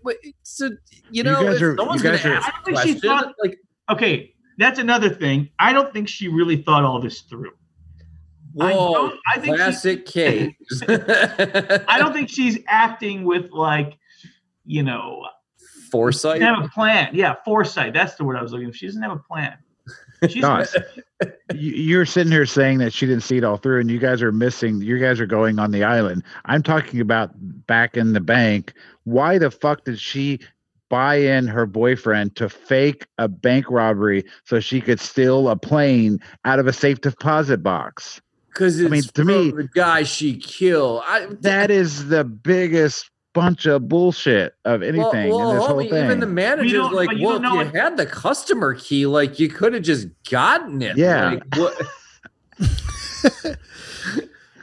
[0.43, 0.77] so you
[1.11, 3.33] You know guys if are- someone's you gonna are- ask I don't think she thought-
[3.43, 3.59] like
[3.89, 5.49] Okay, that's another thing.
[5.59, 7.51] I don't think she really thought all this through.
[8.53, 10.55] Whoa don't- I think she- classic kate
[10.87, 13.97] I don't think she's acting with like,
[14.65, 15.25] you know,
[15.91, 17.09] foresight doesn't have a plan.
[17.13, 17.93] Yeah, foresight.
[17.93, 18.77] That's the word I was looking for.
[18.77, 19.57] She doesn't have a plan.
[20.29, 21.03] She's Guys, you-
[21.53, 24.31] you're sitting here saying that she didn't see it all through, and you guys are
[24.31, 24.81] missing.
[24.81, 26.23] You guys are going on the island.
[26.45, 27.31] I'm talking about
[27.67, 28.73] back in the bank.
[29.03, 30.39] Why the fuck did she
[30.89, 36.19] buy in her boyfriend to fake a bank robbery so she could steal a plane
[36.43, 38.21] out of a safe deposit box?
[38.55, 43.11] because it's I mean, to me- the guy she killed I, That is the biggest
[43.35, 46.05] bunch of bullshit of anything well, in this whole thing.
[46.05, 49.05] even the manager's don't- like, but you well, if you what- had the customer key,
[49.05, 50.97] like you could have just gotten it.
[50.97, 51.31] Yeah.
[51.31, 51.81] Like, what?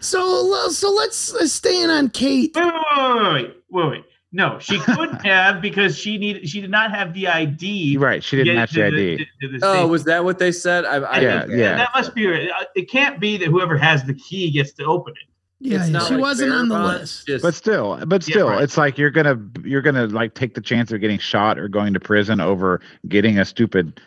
[0.01, 2.51] So so let's uh, stay in on Kate.
[2.57, 4.05] wait, wait, wait, wait, wait, wait.
[4.33, 6.49] No, she couldn't have because she needed.
[6.49, 7.99] She did not have the ID.
[7.99, 8.25] right?
[8.25, 9.17] She didn't have match to the ID.
[9.19, 10.85] to- to the Oh, was that what they said?
[10.87, 11.77] I, I Yeah, And yeah.
[11.77, 12.27] That must be.
[12.27, 12.51] it.
[12.75, 15.29] It can't be that whoever has the key gets to open it.
[15.64, 17.27] Yeah, yeah, she like wasn't on the list.
[17.27, 18.62] just- but still but Yeah, still right.
[18.62, 21.94] it's like you're gonna you're gonna like take the chance of getting shot or going
[21.94, 24.01] to prison over getting a stupid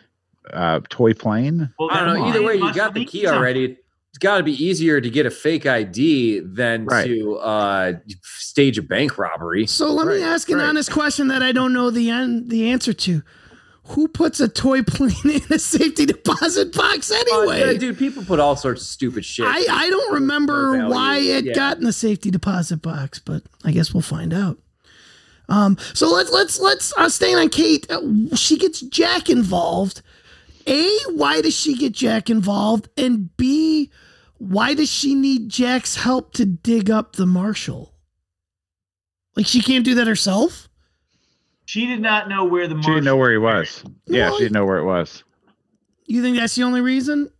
[0.52, 2.26] uh toy plane Well, I don't that know.
[2.26, 3.78] Either way, you got the key already.
[4.10, 7.04] It's got to be easier to get a fake ID than Right.
[7.06, 7.92] to uh,
[8.22, 9.66] stage a bank robbery.
[9.66, 10.68] So let me ask an right.
[10.68, 13.22] honest question that I don't know the end, the answer to.
[13.88, 17.78] Who puts a toy plane in a safety deposit box Uh, anyway?
[17.78, 19.46] dude, people put all sorts of stupid shit.
[19.46, 21.52] I, I don't remember why it yeah.
[21.54, 24.58] got in the safety deposit box, but I guess we'll find out.
[25.48, 27.88] Um, so let's let's let's uh, staying on Kate.
[27.88, 30.02] Uh, she gets Jack involved.
[30.66, 32.88] A, why does she get Jack involved?
[32.96, 33.90] And B,
[34.38, 37.92] why does she need Jack's help to dig up the marshal?
[39.36, 40.68] Like she can't do that herself.
[41.66, 42.80] She did not know where the.
[42.82, 45.22] she didn't know where he was yeah Well, she didn't know where it was
[46.06, 47.30] You think that's the only reason?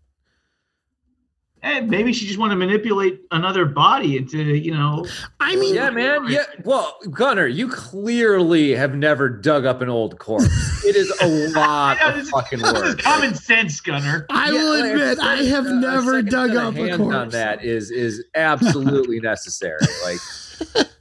[1.63, 5.05] And maybe she just want to manipulate another body into, you know.
[5.41, 6.27] I mean, Yeah, man.
[6.29, 6.45] Yeah.
[6.65, 10.85] Well, Gunner, you clearly have never dug up an old corpse.
[10.85, 11.27] It is a
[11.59, 12.99] lot I know, of this is- fucking This is work.
[12.99, 14.27] common sense, Gunner.
[14.31, 17.15] I Yeah, will like, admit, I have a never dug up a hands corpse.
[17.17, 19.81] on that is is absolutely necessary.
[20.05, 20.87] Like,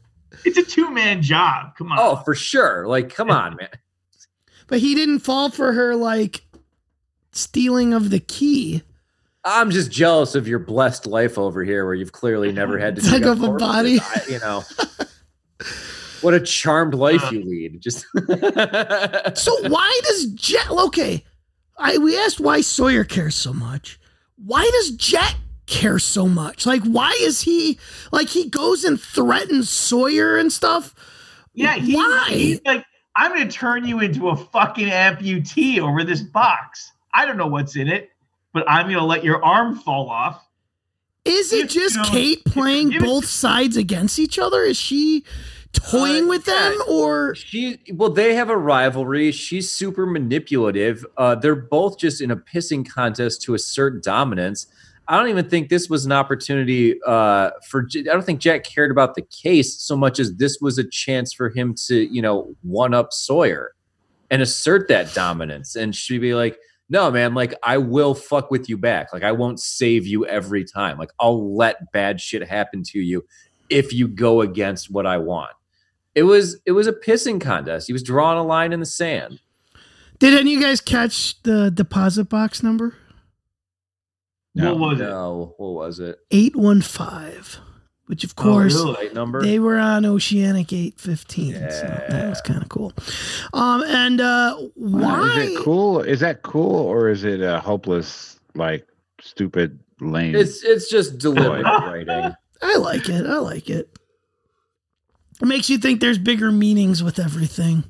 [0.46, 1.76] It's a two man job.
[1.78, 1.98] Come on.
[2.00, 2.88] oh, for sure.
[2.88, 3.70] Like, come on, man.
[4.68, 6.46] But he didn't fall for her like
[7.32, 8.84] stealing of the key.
[9.44, 13.02] I'm just jealous of your blessed life over here, where you've clearly never had to
[13.04, 14.00] Dug dig up a body.
[14.02, 14.64] I- you know,
[16.22, 17.30] what a charmed life uh.
[17.32, 17.80] you lead.
[17.82, 18.06] Just
[19.38, 20.70] So why does Jet?
[20.70, 21.24] Okay,
[21.78, 24.00] I we asked why Sawyer cares so much.
[24.38, 25.36] Why does Jack
[25.68, 26.66] care so much?
[26.66, 27.80] Like, why is he
[28.12, 30.94] like he goes and threatens Sawyer and stuff?
[31.54, 32.28] yeah, he, why?
[32.30, 36.92] he's like, I'm going to turn you into a fucking amputee over this box.
[37.14, 38.10] I don't know what's in it,
[38.54, 40.42] but I'm going to let your arm fall off.
[41.24, 44.64] Is it If just you don't- Kate playing give it- both sides against each other?
[44.64, 45.24] Is she
[45.72, 46.94] toying Uh, with them yeah.
[46.94, 47.36] or?
[47.36, 52.36] she well they have a rivalry she's super manipulative uh they're both just in a
[52.38, 54.68] pissing contest to assert dominance
[55.08, 58.92] i don't even think this was an opportunity uh for I don't think jack cared
[58.92, 62.56] about the case so much as this was a chance for him to you know
[62.62, 63.74] one up sawyer
[64.32, 66.58] and assert that dominance and she'd be like
[66.90, 70.64] no man like i will fuck with you back like i won't save you every
[70.64, 73.26] time like i'll let bad shit happen to you
[73.70, 75.52] if you go against what i want
[76.16, 77.88] it was it was a pissing contest.
[77.88, 79.42] He was drawing a line in the sand.
[80.18, 82.96] Did any of you guys catch the deposit box number?
[84.56, 85.10] What was it?
[85.12, 86.18] What was it?
[86.32, 87.60] Eight one five,
[88.08, 88.94] which of Oh, course really?
[88.94, 89.42] Right number.
[89.42, 91.54] They were on Oceanic 815.
[91.54, 92.94] So that was kind of cool.
[93.54, 95.42] Um, and uh, why?
[95.42, 96.00] Is it cool?
[96.02, 98.88] Is that cool or is it a hopeless, like
[99.22, 100.36] stupid, lame?
[100.36, 102.34] It's it's just deliberate writing.
[102.62, 103.26] I like it.
[103.26, 103.90] I like it.
[105.42, 107.84] It makes you think there's bigger meanings with everything.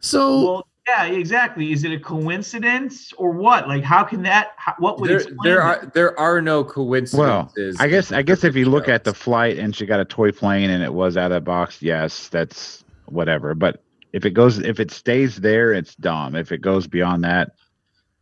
[0.00, 1.72] So, Well, yeah, exactly.
[1.72, 3.66] Is it a coincidence or what?
[3.68, 4.52] Like, how can that?
[4.56, 5.62] How, what would There, explain there it?
[5.62, 7.18] are there are no coincidences.
[7.18, 7.80] well, coincidences.
[7.80, 10.30] I guess I guess if you look at the flight and she got a toy
[10.32, 13.54] plane and it was out of the box, yes, that's whatever.
[13.54, 16.36] But if it goes, if it stays there, it's dumb.
[16.36, 17.52] If it goes beyond that,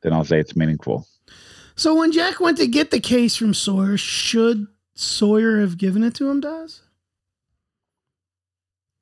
[0.03, 1.07] then I'll say it's meaningful.
[1.77, 6.15] so when Jack went to get the case from Sawyer, should Sawyer have given it
[6.17, 6.81] to him, Does?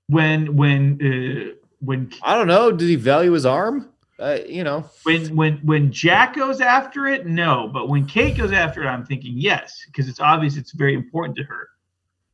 [0.08, 2.70] when when uh, when I don't know.
[2.72, 3.88] Did he value his arm?
[4.18, 7.68] Uh, you know, when when when Jack goes after it, no.
[7.72, 11.36] But when Kate goes after it, I'm thinking yes, because it's obvious it's very important
[11.38, 11.68] to her.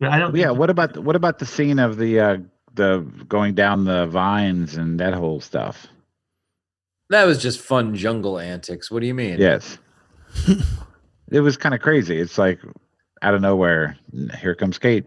[0.00, 0.34] But I don't.
[0.36, 0.48] Yeah.
[0.48, 2.36] think- What about what about the scene of the uh
[2.74, 5.86] the going down the vines and that whole stuff?
[7.10, 8.90] that was just fun jungle antics.
[8.90, 9.38] What do you mean?
[9.40, 9.78] Yes.
[11.30, 12.20] it was kind of crazy.
[12.20, 12.60] It's like
[13.22, 13.96] out of nowhere,
[14.38, 15.06] here comes Kate.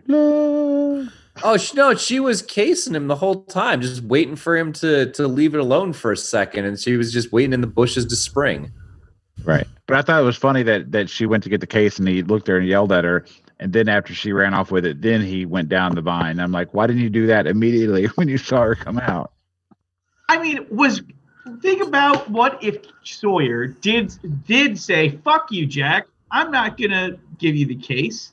[1.44, 5.12] Oh sh- no, she was casing him the whole time, just waiting for him to
[5.14, 8.06] to leave it alone for a second, and she was just waiting in the bushes
[8.08, 8.72] to spring.
[9.44, 9.68] Right.
[9.88, 12.08] But I thought it was funny that that she went to get the case and
[12.08, 13.26] he looked there and yelled at her.
[13.60, 16.40] And then after she ran off with it, then he went down the vine.
[16.40, 19.32] I'm like, why didn't you do that immediately when you saw her come out?
[20.30, 21.02] I mean, was
[21.62, 24.14] think about what if Sawyer did
[24.46, 26.08] did say "fuck you, Jack"?
[26.32, 28.32] I'm not gonna give you the case,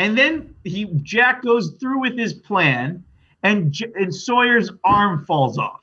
[0.00, 3.04] and then he Jack goes through with his plan,
[3.42, 5.80] and and Sawyer's arm falls off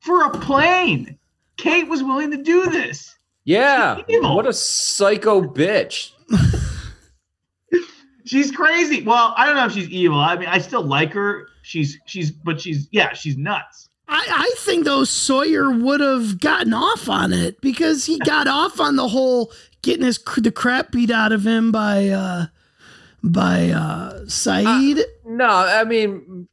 [0.00, 1.18] for a plane.
[1.56, 3.16] Kate was willing to do this.
[3.44, 6.12] Yeah, what a psycho bitch.
[8.26, 9.02] She's crazy.
[9.02, 10.18] Well, I don't know if she's evil.
[10.20, 11.48] I mean, I still like her.
[11.62, 13.88] She's she's but she's yeah, she's nuts.
[14.06, 18.78] I, I think though Sawyer would have gotten off on it because he got off
[18.78, 19.50] on the whole
[19.82, 22.46] getting his the crap beat out of him by uh
[23.22, 25.02] by uh Sayid.
[25.24, 26.48] No, I mean,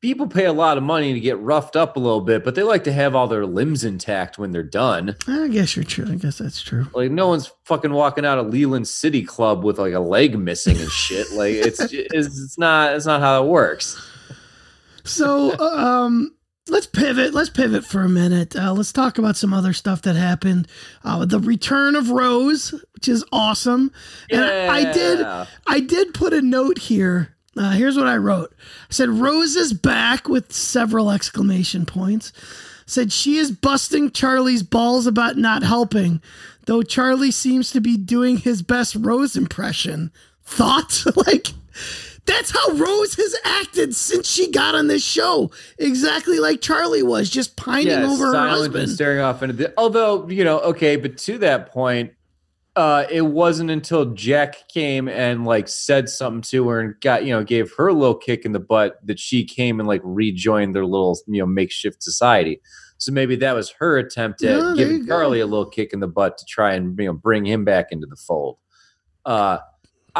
[0.00, 2.62] people pay a lot of money to get roughed up a little bit, but they
[2.62, 5.16] like to have all their limbs intact when they're done.
[5.26, 6.06] I guess you're true.
[6.10, 6.86] I guess that's true.
[6.94, 10.78] Like no one's fucking walking out of Leland City Club with like a leg missing
[10.78, 11.30] and shit.
[11.32, 14.00] Like it's it's, it's not it's not how it works.
[15.04, 16.34] So um
[16.68, 17.34] let's pivot.
[17.34, 18.56] Let's pivot for a minute.
[18.56, 20.68] Uh, let's talk about some other stuff that happened.
[21.04, 23.92] Uh, the return of Rose, which is awesome.
[24.30, 25.26] And I did
[25.66, 27.34] I did put a note here.
[27.56, 28.54] Uh, here's what I wrote.
[28.88, 32.32] I said Rose is back with several exclamation points.
[32.86, 36.20] Said she is busting Charlie's balls about not helping,
[36.66, 40.10] though Charlie seems to be doing his best Rose impression.
[40.44, 41.06] Thoughts?
[41.26, 41.48] like
[42.30, 45.50] that's how Rose has acted since she got on this show.
[45.78, 48.88] Exactly like Charlie was, just pining over her husband.
[48.90, 49.74] staring off into the.
[49.76, 52.12] Although you know, okay, but to that point,
[52.76, 57.32] uh, it wasn't until Jack came and like said something to her and got you
[57.32, 60.74] know gave her a little kick in the butt that she came and like rejoined
[60.74, 62.60] their little you know makeshift society.
[62.98, 65.06] So maybe that was her attempt at Yeah, giving.
[65.06, 67.86] Charlie a little kick in the butt to try and you know bring him back
[67.90, 68.58] into the fold.
[69.24, 69.58] Uh,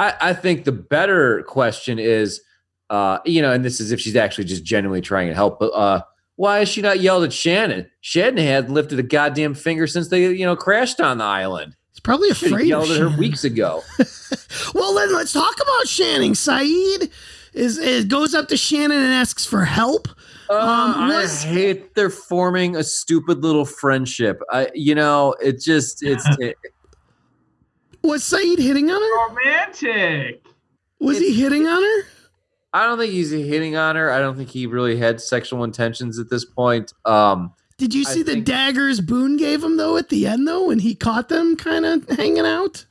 [0.00, 2.40] I, I think the better question is,
[2.88, 5.60] uh, you know, and this is if she's actually just genuinely trying to help.
[5.60, 6.02] But uh,
[6.36, 7.88] why has she not yelled at Shannon?
[8.00, 11.76] Shannon hadn't lifted a goddamn finger since they you know crashed on the island.
[11.92, 13.82] He's probably afraid of yelled at her weeks ago.
[14.74, 16.32] Well, then let's talk about Shannon.
[16.32, 17.10] Sayid
[17.52, 20.08] is, is goes up to Shannon and asks for help.
[20.48, 24.40] Uh, Um, I hate they're forming a stupid little friendship.
[24.50, 26.56] I, you know, it just it's it,
[28.02, 29.28] Was Sayid hitting on her?
[29.28, 30.44] Romantic.
[31.00, 32.08] Was he hitting on her?
[32.72, 34.10] I don't think he's hitting on her.
[34.12, 36.92] I don't think he really had sexual intentions at this point.
[37.04, 40.46] Um, Did you I see the think- daggers Boone gave him though at the end
[40.46, 42.86] though when he caught them kind of hanging out?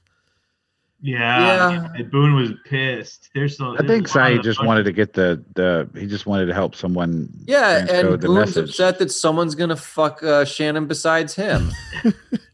[1.01, 2.03] Yeah, yeah.
[2.12, 3.30] Boone was pissed.
[3.34, 3.78] There's so.
[3.80, 7.30] I think Sayid just wanted to get the the he just wanted to help someone.
[7.47, 8.70] yeah, transcode and the Boone's message.
[8.72, 11.72] upset that someone's gonna fuck uh, Shannon besides him.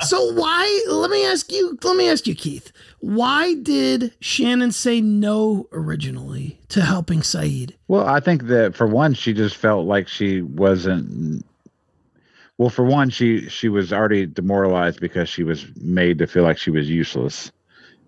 [0.00, 0.84] So why?
[0.88, 1.78] Let me ask you.
[1.82, 2.72] Let me ask you, Keith.
[3.00, 7.74] Why did Shannon say no originally to helping Sayid?
[7.88, 11.44] Well, I think that for one, she just felt like she wasn't.
[12.58, 16.58] Well, for one, she she was already demoralized because she was made to feel like
[16.58, 17.50] she was useless,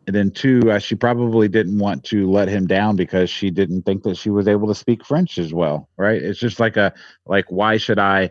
[0.06, 3.82] and then two, uh, she probably didn't want to let him down because she didn't
[3.82, 5.88] think that she was able to speak French as well.
[5.96, 6.22] Right?
[6.22, 6.92] It's just like a
[7.26, 8.30] like why should I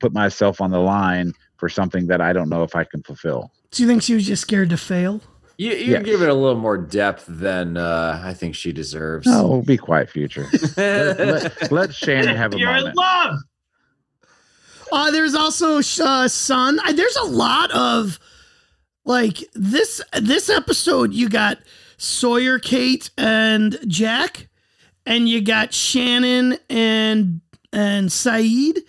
[0.00, 1.32] put myself on the line
[1.64, 3.50] for something that I don't know if I can fulfill?
[3.70, 5.22] Do you think she was just scared to fail?
[5.56, 6.02] You, you Yes.
[6.04, 9.26] give it a little more depth than uh, I think she deserves.
[9.30, 10.46] Oh, be quiet, future.
[10.76, 11.18] let,
[11.62, 13.36] let, let Shannon have a You're in love.
[14.92, 16.78] Uh, there's also uh, Son.
[16.84, 18.18] Uh, There's a lot of
[19.06, 21.14] like this this episode.
[21.14, 21.58] You got
[21.96, 24.48] Sawyer, Kate, and Jack,
[25.06, 27.40] and you got Shannon and
[27.72, 28.80] and Sayid,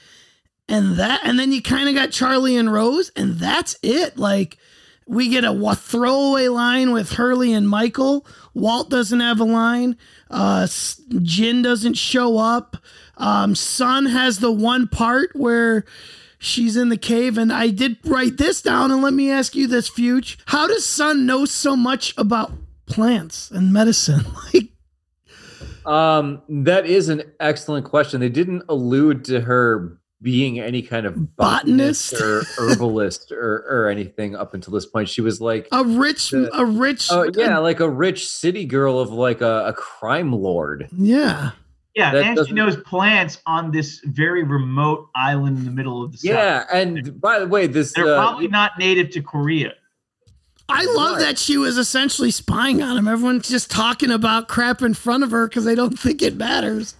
[0.67, 4.17] and that, and then you kind of got Charlie and Rose, and that's it.
[4.17, 4.57] Like
[5.07, 8.25] we get a throwaway line with Hurley and Michael.
[8.53, 9.97] Walt doesn't have a line.
[10.31, 10.67] Uh,
[11.21, 12.77] Jin doesn't show up.
[13.17, 15.85] Um, Sun has the one part where
[16.39, 18.91] she's in the cave, and I did write this down.
[18.91, 22.51] And let me ask you this, Fuge: How does Sun know so much about
[22.87, 24.25] plants and medicine?
[24.53, 24.69] Like,
[25.85, 28.19] Um, that is an excellent question.
[28.19, 32.13] They didn't allude to her being any kind of botanist, Botanist?
[32.19, 35.07] or herbalist or, or anything up until this point.
[35.07, 39.11] She was like, a rich, a rich, oh yeah, like a rich city girl of
[39.11, 40.89] like a, a crime lord.
[40.97, 41.51] yeah.
[41.93, 46.11] Yeah, That and she knows plants on this very remote island in the middle of
[46.11, 46.29] the south.
[46.29, 49.75] Yeah, and by the way, this They're uh, probably not native to Korea.
[50.67, 53.07] I love that she was essentially spying on him.
[53.07, 56.95] Everyone's just talking about crap in front of her because they don't think it matters.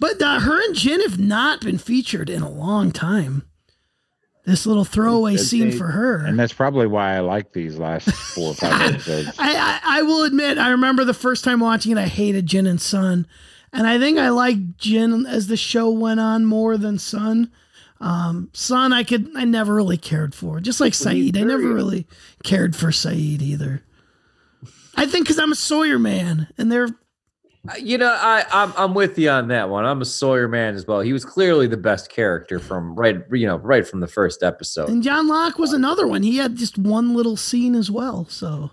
[0.00, 3.44] But uh, her and Jin have not been featured in a long time.
[4.46, 6.24] This little throwaway It's- scene they- for her.
[6.24, 9.28] And that's probably why I like these last four or five episodes.
[9.38, 12.66] I, I I will admit, I remember the first time watching it, I hated Jin
[12.66, 13.26] and Sun,
[13.72, 17.50] and I think I liked Jin as the show went on more than Sun.
[18.00, 21.36] Um, Sun, I could, I never really cared for, just like Sayid.
[21.36, 22.06] I never really
[22.42, 23.82] cared for Sayid either.
[24.96, 26.88] I think because I'm a Sawyer man, and they're
[27.68, 29.84] Uh, you know, I I'm, I'm with you on that one.
[29.84, 31.00] I'm a Sawyer man as well.
[31.00, 34.88] He was clearly the best character from right, you know, right from the first episode.
[34.88, 36.22] and John Locke was another one.
[36.22, 38.70] He had just one little scene as well, so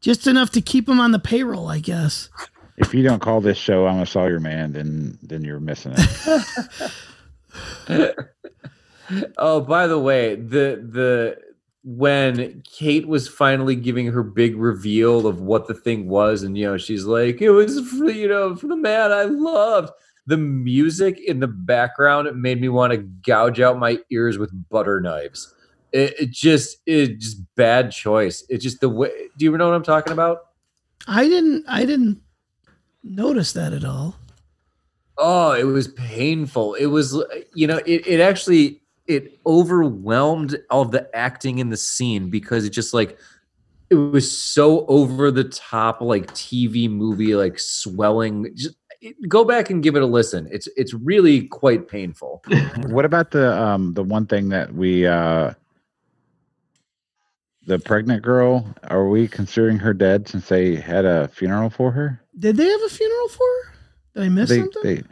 [0.00, 2.28] just enough to keep him on the payroll, I guess.
[2.76, 6.92] If you don't call this show "I'm a Sawyer Man," then then you're missing it.
[9.36, 11.36] Oh, by the way, the the
[11.84, 16.64] when Kate was finally giving her big reveal of what the thing was, and you
[16.64, 19.90] know, she's like, "It was for you know for the man I loved."
[20.26, 24.50] The music in the background it made me want to gouge out my ears with
[24.70, 25.54] butter knives.
[25.92, 28.42] It, it just it just bad choice.
[28.48, 29.10] It just the way.
[29.36, 30.38] Do you know what I'm talking about?
[31.06, 32.22] I didn't, I didn't
[33.02, 34.16] notice that at all.
[35.18, 36.74] Oh, it was painful.
[36.74, 37.22] It was,
[37.54, 42.64] you know, it, it actually it overwhelmed all of the acting in the scene because
[42.64, 43.18] it just like
[43.90, 48.50] it was so over the top, like TV movie, like swelling.
[48.54, 50.48] Just it, go back and give it a listen.
[50.50, 52.42] It's it's really quite painful.
[52.86, 55.52] what about the um the one thing that we uh
[57.66, 58.74] the pregnant girl?
[58.84, 62.20] Are we considering her dead since they had a funeral for her?
[62.38, 63.74] Did they have a funeral for her?
[64.14, 64.82] Did I miss they, something?
[64.82, 65.02] they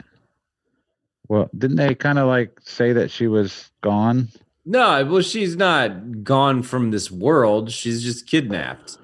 [1.27, 4.29] well, didn't they kind of like say that she was gone?
[4.65, 7.71] No, well, she's not gone from this world.
[7.71, 8.97] She's just kidnapped.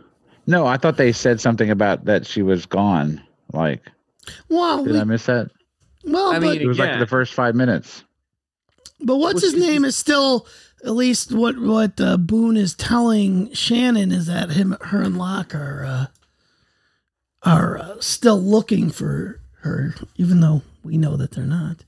[0.48, 3.22] No, I thought they said something about that she was gone.
[3.54, 3.84] Like,
[4.48, 5.50] Well, did we- I miss that?
[6.06, 8.04] well, I but, mean, It was like the first five minutes.
[9.02, 10.48] but what's well, his name is still
[10.86, 15.54] at least what what uh, Boone is telling Shannon is that him, her, and Locke
[15.54, 16.06] are uh,
[17.44, 21.84] are uh, still looking for her, even though we know that they're not.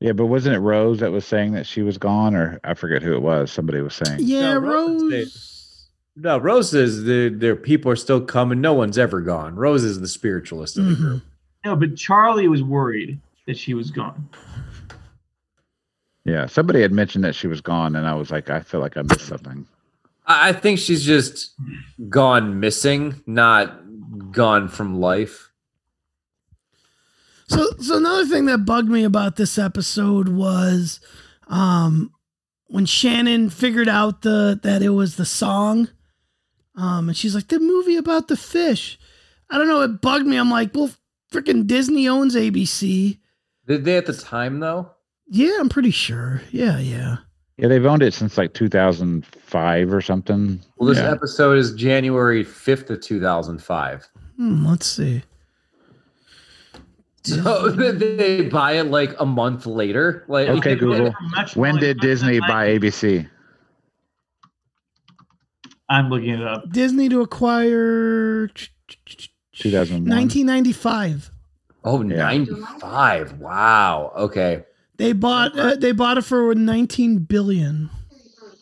[0.00, 3.02] Yeah, but wasn't it Rose that was saying that she was gone, or I forget
[3.02, 3.52] who it was.
[3.52, 4.20] Somebody was saying.
[4.22, 5.12] Yeah, No, Rose Rose.
[5.12, 5.86] is
[6.16, 8.60] No, Rose says the their people are still coming.
[8.60, 9.54] No one's ever gone.
[9.56, 10.96] Rose is the spiritualist of the Mhm.
[10.96, 11.22] group.
[11.64, 14.28] No, but Charlie was worried that she was gone.
[16.24, 18.96] Yeah, somebody had mentioned that she was gone, and I was like, I feel like
[18.96, 19.66] I missed something.
[20.26, 21.52] I I think she's just
[22.08, 23.80] gone missing, not
[24.32, 25.49] gone from life.
[27.50, 31.00] So, so another thing that bugged me about this episode was,
[31.48, 32.12] um,
[32.68, 35.88] when Shannon figured out the that it was the song,
[36.76, 39.00] um, and she's like the movie about the fish.
[39.50, 39.82] I don't know.
[39.82, 40.36] It bugged me.
[40.36, 40.92] I'm like, well,
[41.32, 43.18] freaking Disney owns ABC.
[43.66, 44.88] Did they at the time though?
[45.26, 46.42] Yeah, I'm pretty sure.
[46.52, 47.16] Yeah, yeah.
[47.56, 50.60] Yeah, they've owned it since like 2005 or something.
[50.76, 51.10] Well, this yeah.
[51.10, 54.08] episode is January fifth of two thousand five.
[54.36, 55.24] Hmm, let's see.
[57.34, 60.24] So they buy it like a month later.
[60.28, 61.52] Like Okay, They bought it Google.
[61.54, 63.28] When did Disney buy ABC?
[65.88, 66.70] I'm looking it up.
[66.70, 68.48] Disney to acquire
[69.52, 70.04] 2001.
[70.08, 71.30] 1995.
[71.84, 72.16] Oh, Yeah.
[72.16, 73.38] 95.
[73.40, 74.12] Wow.
[74.16, 74.64] Okay.
[74.98, 77.88] They bought uh, they bought it for 19 billion.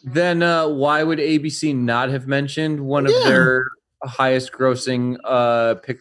[0.04, 3.28] Then uh, why would ABC not have mentioned one of Yeah.
[3.28, 3.64] their
[4.04, 5.98] highest grossing uh pick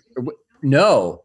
[0.61, 1.23] no.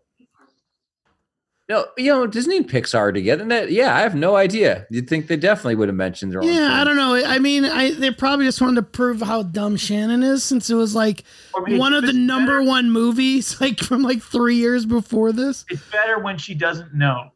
[1.72, 3.46] No, you know, Disney and Pixar are together.
[3.46, 4.86] That, yeah, I have no idea.
[4.90, 7.14] You'd think they definitely would have mentioned their own Yeah, I don't know.
[7.14, 10.74] I mean, I they probably just wanted to prove how dumb Shannon is since it
[10.74, 14.54] was like Or maybe one of the number better- one movies like from like 3
[14.54, 15.64] years before this.
[15.70, 17.32] It's better when she doesn't know.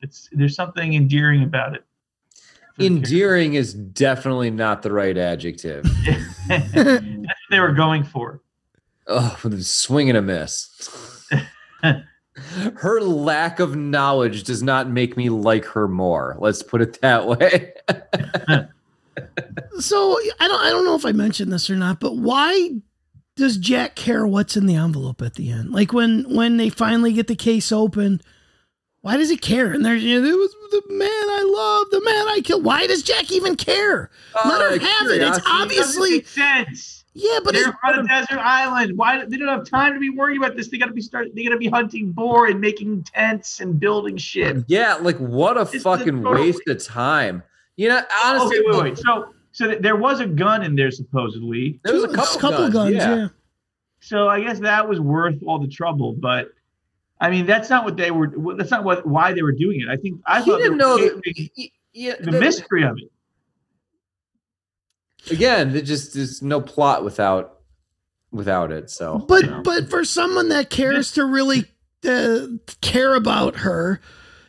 [0.00, 1.84] It's there's something endearing about it.
[2.80, 5.84] Endearing is definitely not the right adjective.
[6.48, 8.40] That's what they were going for.
[9.06, 11.30] Oh, swing and a miss.
[12.76, 16.36] her lack of knowledge does not make me like her more.
[16.38, 17.72] Let's put it that way.
[19.80, 22.70] So, I don't I don't know if I mentioned this or not, but why
[23.36, 25.70] does Jack care what's in the envelope at the end?
[25.72, 28.20] Like when when they finally get the case open,
[29.00, 29.72] why does he care?
[29.72, 32.64] And there's you know, it was the man I love, the man I killed.
[32.64, 34.10] Why does Jack even care?
[34.44, 35.22] Let her Uh, have it.
[35.22, 36.97] It's obviously make sense.
[37.18, 38.96] Yeah, but They're on a desert island.
[38.96, 40.68] Why they don't have time to be worried about this?
[40.68, 41.28] They got to be start.
[41.34, 44.64] They got to be hunting boar and making tents and building shit.
[44.68, 47.42] yeah, like what a It's fucking totally- waste of time.
[47.76, 48.98] You know, oh, honestly, okay, wait, wait.
[48.98, 51.80] So, so there was a gun in there supposedly.
[51.84, 52.94] there was a Two- couple, guns.
[52.94, 53.14] yeah.
[53.16, 53.28] yeah.
[54.00, 56.12] So I guess that was worth all the trouble.
[56.12, 56.52] But
[57.20, 58.32] I mean, that's not what they were.
[58.56, 59.88] That's not what why they were doing it.
[59.88, 61.20] I think I He thought they didn't know that.
[61.24, 63.10] keeping y- Yeah, the that- mystery of it.
[65.30, 67.60] Again, there just there's no plot without
[68.30, 68.90] without it.
[68.90, 69.62] So, But you know.
[69.62, 71.64] but for someone that cares to really
[72.06, 72.46] uh,
[72.80, 74.00] care about her,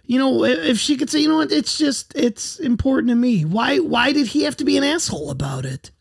[0.04, 3.46] you know, if, she could say, you know what, it's just it's important to me.
[3.46, 5.92] Why why did he have to be an asshole about it?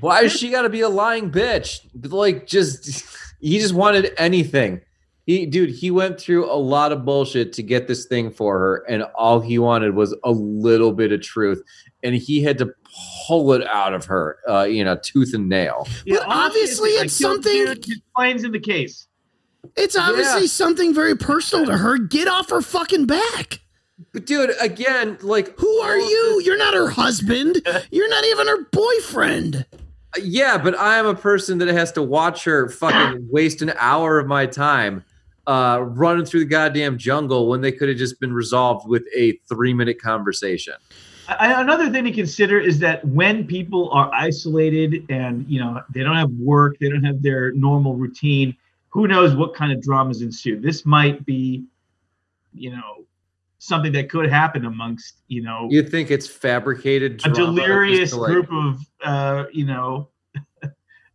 [0.00, 1.80] Why does she got to be a lying bitch?
[2.10, 3.04] Like, just
[3.40, 4.80] he just wanted anything.
[5.28, 8.76] He, dude, he went through a lot of bullshit to get this thing for her,
[8.88, 11.62] and all he wanted was a little bit of truth,
[12.02, 12.72] and he had to
[13.26, 15.86] pull it out of her, uh, you know, tooth and nail.
[16.06, 19.06] But obviously I it's killed something- dude, It explains in the case.
[19.76, 20.46] It's obviously Yeah.
[20.48, 21.98] something very personal to her.
[21.98, 23.60] Get off her fucking back.
[24.14, 26.36] But dude, again, like, Who are you?
[26.38, 27.60] this- You're not her husband.
[27.90, 29.66] You're not even her boyfriend.
[30.22, 34.18] Yeah, but I am a person that has to watch her fucking waste an hour
[34.18, 35.04] of my time
[35.48, 39.32] uh, running through the goddamn jungle when they could have just been resolved with a
[39.48, 40.74] three minute conversation.
[41.26, 46.02] I, another thing to consider is that when people are isolated and you know they
[46.02, 48.54] don't have work, they don't have their normal routine.
[48.90, 50.60] Who knows what kind of dramas ensue?
[50.60, 51.64] This might be,
[52.54, 53.04] you know,
[53.58, 58.52] something that could happen amongst you know You think it's fabricated a delirious like- group
[58.52, 60.08] of uh, you know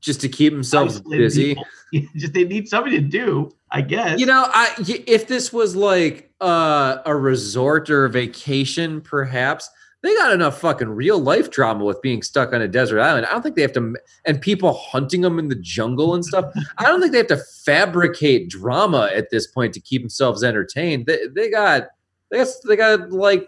[0.01, 1.49] just to keep themselves busy.
[1.55, 1.65] people.
[2.15, 4.19] Just they need something to do, I guess.
[4.19, 4.73] You know, I
[5.07, 9.69] if this was like uh, a resort or a vacation, perhaps
[10.03, 13.25] they got enough fucking real life drama with being stuck on a desert island.
[13.25, 16.45] I don't think they have to, and people hunting them in the jungle and stuff.
[16.77, 21.05] I don't think they have to fabricate drama at this point to keep themselves entertained.
[21.05, 21.87] They, they got,
[22.29, 23.47] they got, they got like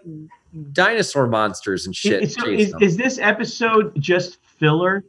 [0.72, 2.22] dinosaur monsters and shit.
[2.22, 5.04] Is, is this episode just filler?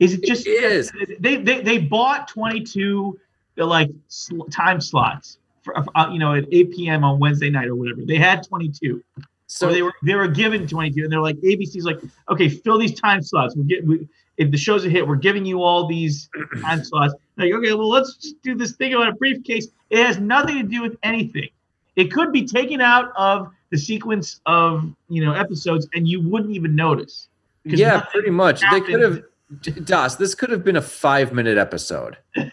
[0.00, 0.92] Is it just It is.
[1.20, 3.18] They they, they bought 22
[3.58, 7.04] uh, like sl- time slots for uh, you know at 8 p.m.
[7.04, 8.02] on Wednesday night or whatever.
[8.04, 9.02] They had 22.
[9.48, 12.78] So So they were they were given 22, and they're like ABC's like, okay, fill
[12.78, 13.56] these time slots.
[13.56, 16.28] We're getting we, if the show's a hit, we're giving you all these
[16.60, 17.14] time slots.
[17.36, 19.68] Like, okay, well, let's just do this thing about a briefcase.
[19.90, 21.48] It has nothing to do with anything.
[21.96, 26.54] It could be taken out of the sequence of you know episodes, and you wouldn't
[26.54, 27.28] even notice.
[27.64, 28.62] yeah, pretty much.
[28.70, 29.22] They could have.
[29.50, 29.86] Happened.
[29.86, 32.18] Das, this could have been a five minute episode.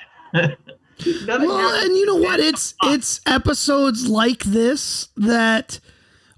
[1.28, 2.40] Well, and you know what?
[2.40, 5.80] It's it's episodes like this that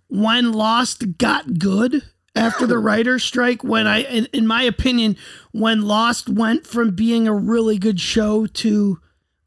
[0.07, 2.01] when Lost got good
[2.35, 5.17] after the writer's strike, when I, in, in my opinion,
[5.51, 8.99] when Lost went from being a really good show to,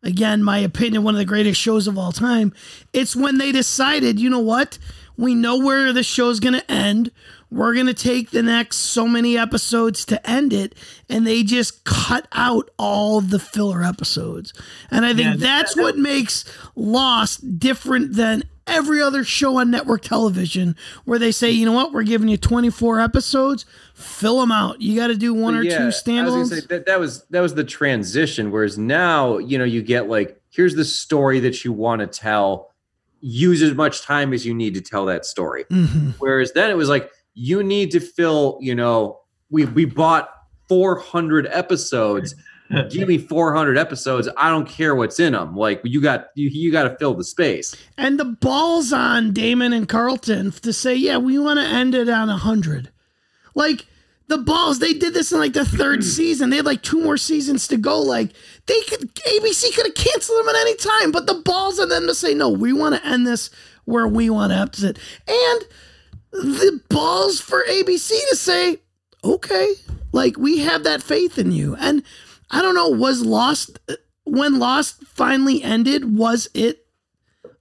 [0.03, 2.53] again, my opinion, one of the greatest shows of all time,
[2.93, 4.79] it's when they decided, you know what?
[5.17, 7.11] We know where the show's going to end.
[7.51, 10.75] We're going to take the next so many episodes to end it.
[11.09, 14.53] And they just cut out all the filler episodes.
[14.91, 16.45] And I think Yeah, that- that's what makes
[16.77, 21.93] Lost different than every other show on network television where they say, you know what,
[21.93, 24.81] we're giving you 24 episodes, fill them out.
[24.81, 27.25] You got to do one or Yeah, two I was gonna say that, that was
[27.31, 28.51] that was the transition.
[28.53, 32.71] Whereas now, you know, you get like, here's the story that you want to tell.
[33.21, 35.65] Use as much time as you need to tell that story.
[35.71, 36.15] Mhm.
[36.19, 37.11] Whereas then it was like,
[37.41, 39.19] you need to fill, you know,
[39.51, 40.31] we we bought
[40.69, 42.35] 400 episodes.
[42.91, 44.29] Give me 400 episodes.
[44.37, 45.57] I don't care what's in them.
[45.57, 47.75] Like you got you, you got to fill the space.
[47.97, 52.09] And the balls on Damon and Carlton to say, yeah, we want to end it
[52.09, 52.91] on 100.
[53.55, 53.87] Like,
[54.29, 56.51] the balls, they did this in like the third season.
[56.51, 58.01] They had like two more seasons to go.
[58.01, 58.33] Like,
[58.67, 62.07] they could, ABC could have canceled them at any time, but the balls on them
[62.07, 63.51] to say, no, we want to end this
[63.87, 64.99] where we want to exit.
[65.27, 65.65] And
[66.33, 68.79] the balls for ABC to say,
[69.25, 69.75] okay,
[70.13, 71.77] like, we have that faith in you.
[71.77, 72.03] And
[72.51, 73.79] I don't know, was Lost,
[74.25, 76.87] when Lost finally ended, was it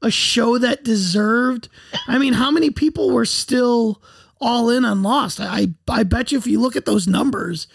[0.02, 1.70] a show that deserved.
[2.08, 4.02] I mean, how many people were still
[4.40, 5.40] all in on Lost?
[5.40, 7.68] I I bet you if you look at those numbers,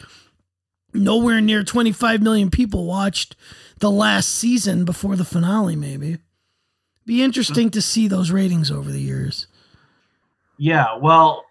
[0.92, 3.36] nowhere near 25 million people watched
[3.78, 5.76] the last season before the finale.
[5.76, 6.18] Maybe
[7.06, 9.46] be interesting to see those ratings over the years.
[10.56, 11.44] Yeah, well,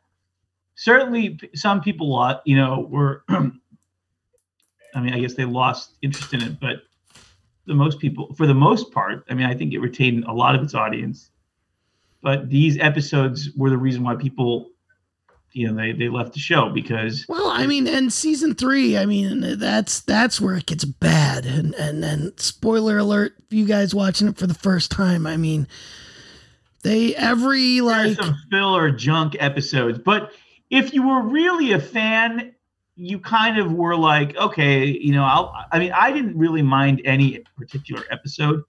[0.75, 6.41] certainly some people lot, you know, were I mean, I guess they lost interest in
[6.41, 6.83] it, but
[7.65, 10.55] the most people for the most part, I mean, I think it retained a lot
[10.55, 11.29] of its audience.
[12.21, 14.69] But these episodes were the reason why people
[15.53, 19.05] you know, they they left the show because Well, I mean, and season three, I
[19.05, 21.45] mean, that's that's where it gets bad.
[21.45, 25.67] And and and spoiler alert, you guys watching it for the first time, I mean,
[26.83, 29.97] they every like some filler junk episodes.
[29.97, 30.31] But
[30.69, 32.53] if you were really a fan,
[32.95, 37.01] you kind of were like, okay, you know, I'll, I mean, I didn't really mind
[37.05, 38.63] any particular episode.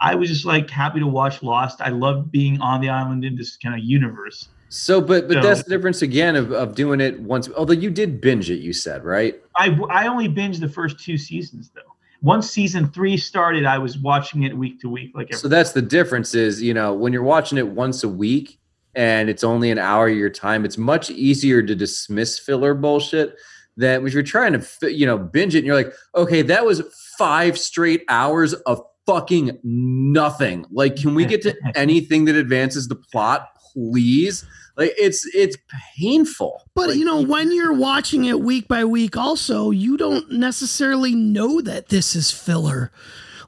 [0.00, 1.80] I was just like happy to watch Lost.
[1.80, 4.48] I loved being on the island in this kind of universe.
[4.68, 7.48] So, but but So- that's the difference again of, of doing it once.
[7.56, 9.40] Although you did binge it, you said right.
[9.56, 11.89] I I only binged the first two seasons though.
[12.22, 15.82] Once season three started, I was watching it week to week, like So that's the
[15.82, 16.34] difference.
[16.34, 18.58] Is you know when you're watching it once a week
[18.94, 23.36] and it's only an hour of your time, it's much easier to dismiss filler bullshit
[23.76, 26.82] than if you're trying to you know binge it and you're like, okay, that was
[27.16, 30.66] five straight hours of fucking nothing.
[30.70, 34.44] Like, can we get to anything that advances the plot, please?
[34.80, 35.56] Like, it's it's
[35.98, 36.62] painful.
[36.74, 41.60] But you know, when you're watching it week by week, also, you don't necessarily know
[41.60, 42.90] that this is filler.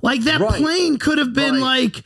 [0.03, 0.61] Like that Right.
[0.61, 2.03] plane could have been like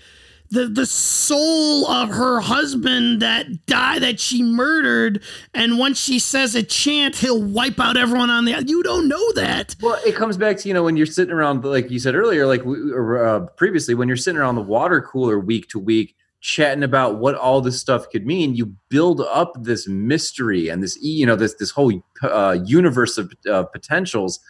[0.51, 5.21] the the soul of her husband that died that she murdered,
[5.53, 8.63] and once she says a chant, he'll wipe out everyone on the.
[8.65, 9.75] You don't know that.
[9.83, 12.47] Well, it comes back to you know when you're sitting around, like you said earlier,
[12.47, 16.83] like or, uh, previously, when you're sitting around the water cooler week to week, chatting
[16.83, 18.55] about what all this stuff could mean.
[18.55, 23.33] You build up this mystery and this you know this this whole uh, universe of
[23.51, 24.41] uh, potentials.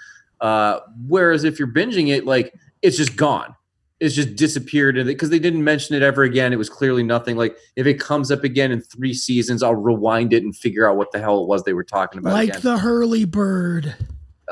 [0.41, 3.55] Uh, whereas if you're binging it, like it's just gone.
[3.99, 6.53] It's just disappeared And because they didn't mention it ever again.
[6.53, 7.37] It was clearly nothing.
[7.37, 10.99] Like if it comes up again in three seasons, I'll rewind it and figure out
[10.99, 12.35] what the hell it was they were talking about.
[12.35, 12.61] Like again.
[12.63, 13.95] the Hurley bird.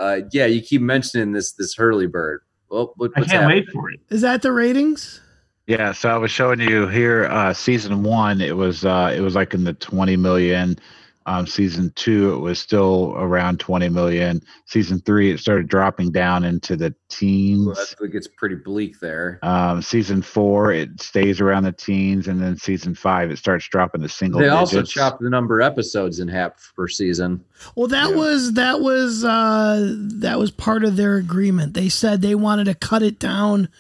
[0.01, 2.41] uh, yeah, you keep mentioning this this Hurley bird.
[2.70, 3.64] Well, what, I what's can't happening?
[3.66, 4.01] wait for it.
[4.09, 5.20] Is that the ratings?
[5.67, 9.35] Yeah, so I was showing you here uh season 1 it was uh it was
[9.35, 10.77] like in the 20 million
[11.27, 14.43] Um, season two, it was still around 20 million.
[14.67, 17.65] Season three, it started dropping down into the teens.
[17.65, 19.39] Well, that's what gets pretty bleak there.
[19.43, 24.03] Um, season four, it stays around the teens, and then season five, it starts dropping
[24.03, 24.75] the single They digits.
[24.75, 27.43] also chopped the number of episodes in half per season.
[27.75, 28.17] Well, that Yeah.
[28.17, 31.73] was that was uh that was part of their agreement.
[31.73, 33.71] They said they wanted to cut it down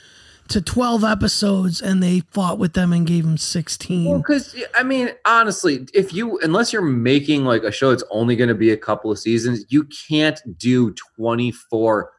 [0.48, 4.04] to 12 episodes and they fought with them and gave them 16.
[4.04, 8.36] Well, because I mean, honestly, if you unless you're making like a show that's only
[8.36, 12.10] going to be a couple of seasons, you can't do 24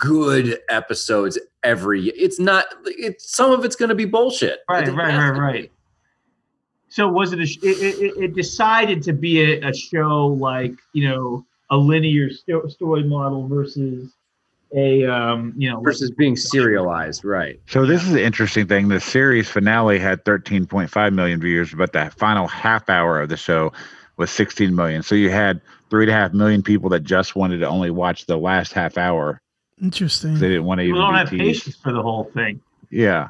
[0.00, 2.08] good episodes every.
[2.08, 2.66] It's not.
[2.84, 4.60] It's some of it's going to be bullshit.
[4.68, 5.72] Right, right, right, right.
[6.88, 7.42] So was it a?
[7.42, 12.66] It, it, it decided to be a, a show like you know a linear sto-
[12.68, 14.12] story model versus
[14.76, 17.58] a um you know Versus being serialized, right?
[17.66, 18.88] So this is an interesting thing.
[18.88, 23.72] The series finale had 13.5 million viewers, but the final half hour of the show
[24.18, 25.02] was 16 million.
[25.02, 25.60] So you had
[25.90, 28.96] three and a half million people that just wanted to only watch the last half
[28.98, 29.40] hour.
[29.80, 30.34] Interesting.
[30.34, 31.40] They didn't want to people even don't have teased.
[31.64, 32.60] patience for the whole thing,
[32.90, 33.28] Yeah.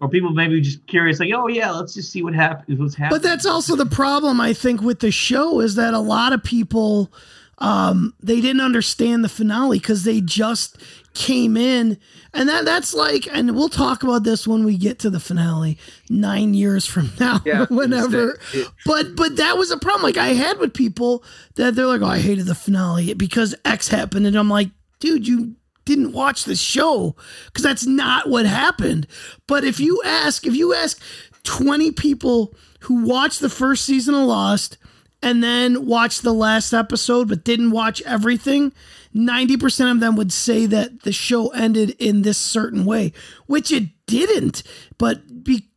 [0.00, 3.20] or people maybe just curious like oh yeah let's just see what happens what's happening.
[3.20, 6.42] But that's also the problem I think with the show is that a lot of
[6.44, 7.12] people
[7.58, 10.76] um they didn't understand the finale cuz they just
[11.14, 11.96] came in.
[12.34, 15.78] And that that's like and we'll talk about this when we get to the finale
[16.10, 18.38] 9 years from now Yeah, whenever.
[18.84, 20.02] but but that was a problem.
[20.02, 23.88] Like I had with people that they're like oh I hated the finale because X
[23.88, 24.26] happened.
[24.26, 27.14] And I'm like dude you didn't watch the show
[27.46, 29.06] because that's not what happened.
[29.46, 31.00] But if you ask, if you ask
[31.44, 34.78] 20 people who watched the first season of Lost
[35.26, 38.72] and then watched the last episode but didn't watch everything,
[39.12, 43.12] 90% of them would say that the show ended in this certain way,
[43.46, 44.62] which it didn't.
[44.98, 45.68] But be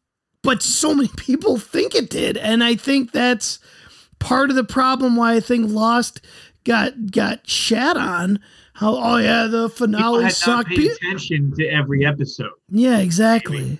[0.43, 2.37] but so many people think it did.
[2.37, 3.57] And I think that's
[4.19, 6.21] part of the problem why I think Lost
[6.63, 8.39] got got shat on.
[8.73, 10.69] How oh yeah, the people finale had not sucked.
[10.69, 12.51] paid Pe- attention to every episode.
[12.69, 13.79] Yeah, exactly.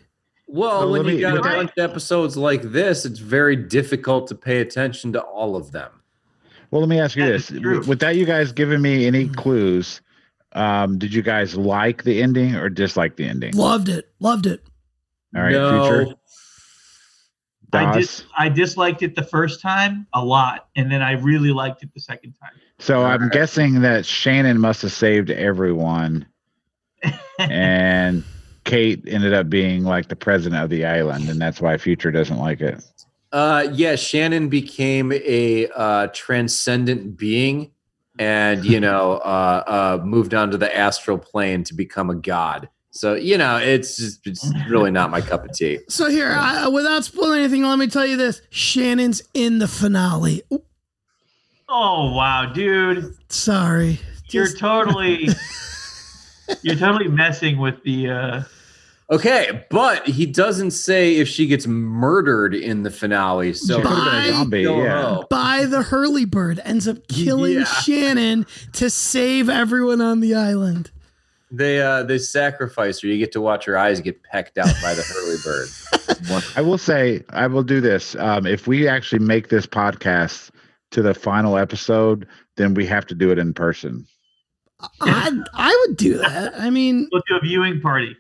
[0.52, 4.28] Well, So when you me- got a bunch of episodes like this, it's very difficult
[4.30, 5.92] to pay attention to all of them.
[6.72, 7.84] Well, let me ask you That this: is true.
[7.88, 10.02] without you guys giving me any clues,
[10.54, 13.54] um, did you guys like the ending or dislike the ending?
[13.56, 14.10] Loved it.
[14.20, 14.64] Loved it.
[15.36, 16.16] All right, no, future.
[17.72, 17.96] I DOS.
[17.96, 21.94] dis- I disliked it the first time a lot, and then I really liked it
[21.94, 22.54] the second time.
[22.80, 23.32] So I'm Alright.
[23.32, 26.26] guessing that Shannon must have saved everyone,
[27.40, 28.24] and
[28.64, 32.38] Kate ended up being like the president of the island, and that's why Future doesn't
[32.38, 32.84] like it.
[33.32, 37.72] Uh, yeah, Shannon became a uh, transcendent being,
[38.18, 42.70] and you know, uh, uh, moved on to the astral plane to become a god.
[42.92, 45.80] So you know, it's just it's really not my cup of tea.
[45.90, 50.42] So here, I, without spoiling anything, let me tell you this: Shannon's in the finale.
[50.52, 50.66] Oop,
[51.68, 54.00] Oh wow, dude, sorry,
[54.32, 55.28] you're Just- totally
[56.62, 58.10] you're totally messing with the.
[58.10, 58.42] uh
[59.12, 63.54] Okay, but he doesn't say if she gets murdered in the finale.
[63.54, 64.62] So She could have been a zombie.
[64.62, 65.22] Yeah.
[65.32, 67.64] by the hurley bird ends up killing Yeah.
[67.64, 70.92] Shannon to save everyone on the island.
[71.52, 73.08] They uh they sacrifice her.
[73.08, 76.50] You get to watch her eyes get pecked out by the hurley bird.
[76.56, 78.16] I will say, I will do this.
[78.16, 80.52] Um, if we actually make this podcast
[80.92, 82.28] to the final episode,
[82.58, 84.06] then we have to do it in person.
[85.02, 86.60] I I would do that.
[86.60, 88.16] I mean, We'll do a viewing party.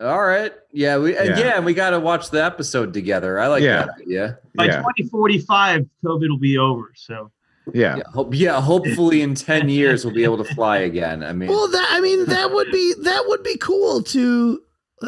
[0.00, 0.52] All right.
[0.72, 1.38] Yeah, we and Yeah.
[1.38, 3.38] yeah, and we got to watch the episode together.
[3.40, 3.86] I like Yeah.
[3.86, 4.38] that idea.
[4.54, 6.92] By yeah, 2045, COVID will be over.
[6.94, 7.30] So
[7.74, 7.96] yeah.
[7.96, 11.22] Yeah, hope, yeah, hopefully in 10 years we'll be able to fly again.
[11.24, 14.62] I mean, well, that I mean that would be that would be cool to.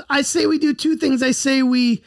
[0.08, 1.22] I say we do two things.
[1.22, 2.02] I say we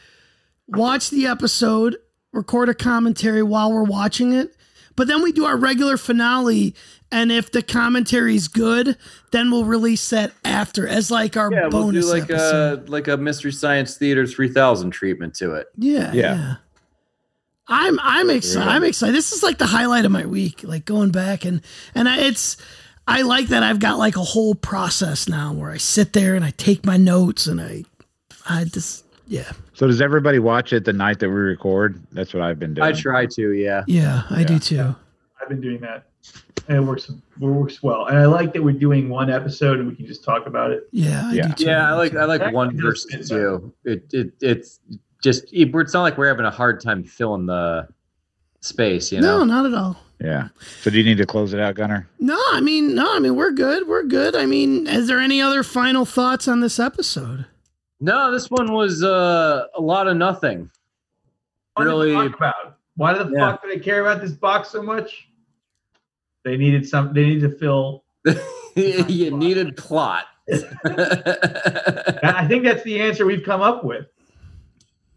[0.68, 1.96] watch the episode,
[2.32, 4.54] record a commentary while we're watching it,
[4.96, 6.74] but then we do our regular finale.
[7.14, 8.98] And if the commentary's good,
[9.30, 12.88] then we'll release that after as like our yeah, we'll do like episode.
[12.88, 15.68] a like a Mystery Science Theater 3000 treatment to it.
[15.78, 16.34] Yeah, Yeah.
[16.34, 16.54] yeah.
[17.68, 18.68] I'm I'm excited.
[18.68, 19.14] I'm excited.
[19.14, 20.64] This is like the highlight of my week.
[20.64, 21.62] Like going back and
[21.94, 22.56] and I, it's
[23.06, 26.44] I like that I've got like a whole process now where I sit there and
[26.44, 27.84] I take my notes and I
[28.48, 32.02] I just yeah So does everybody watch it the night that we record?
[32.12, 32.86] That's what I've been doing.
[32.88, 33.84] I try to, yeah.
[33.86, 34.94] yeah I do too.
[35.40, 36.06] I've been doing that,
[36.68, 37.08] and it works.
[37.10, 38.06] It works well.
[38.06, 40.88] And I like that we're doing one episode and we can just talk about it.
[40.92, 41.48] Yeah, I Yeah.
[41.54, 41.64] do.
[41.64, 43.72] Yeah, I like I like Actually one does versus fit two.
[43.84, 44.80] It it it's
[45.22, 47.88] just it, it's not like we're having a hard time filling the
[48.60, 49.38] space, you know.
[49.38, 49.96] No, not at all.
[50.20, 50.48] Yeah.
[50.80, 52.08] So do you need to close it out, Gunner?
[52.20, 53.86] No, I mean no, I mean we're good.
[53.88, 54.34] We're good.
[54.36, 57.46] I mean, is there any other final thoughts on this episode?
[58.00, 60.70] No, this one was uh, a lot of nothing.
[61.76, 62.54] Fun Really- talk about.
[62.96, 63.50] Why the Yeah.
[63.52, 65.28] fuck do they care about this box so much?
[66.44, 67.12] They needed some.
[67.12, 68.04] They needed to fill.
[68.74, 70.26] you needed plot.
[70.52, 74.06] I think that's the answer we've come up with.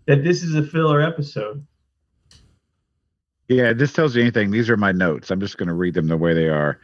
[0.05, 1.65] That this is a filler episode.
[3.49, 4.51] Yeah, this tells you anything.
[4.51, 5.31] These are my notes.
[5.31, 6.79] I'm just going to read them the way they are.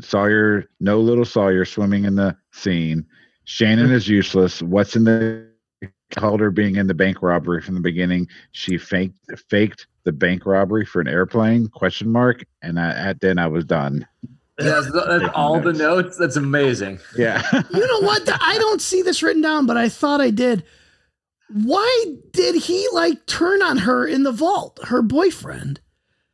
[0.00, 3.06] Sawyer, no little Sawyer swimming in the scene.
[3.44, 4.62] Shannon is useless.
[4.62, 5.46] What's in the
[6.10, 8.28] called her being in the bank robbery from the beginning?
[8.52, 9.18] She faked
[9.48, 11.68] faked the bank robbery for an airplane?
[11.68, 12.44] Question mark.
[12.62, 14.06] And I, at then I was done.
[14.60, 16.16] Yes, that's all the notes.
[16.16, 17.00] That's amazing.
[17.16, 17.42] Yeah.
[17.52, 18.22] You know what?
[18.40, 20.62] I don't see this written down, but I thought I did.
[21.50, 25.80] Why did he like turn on her in the vault, her boyfriend?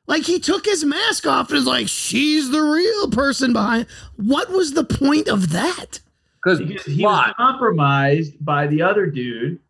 [0.06, 3.86] Like he took his mask off and is like, she's the real person behind.
[4.16, 6.00] What was the point of that?
[6.42, 9.60] Because Because he was compromised by the other dude.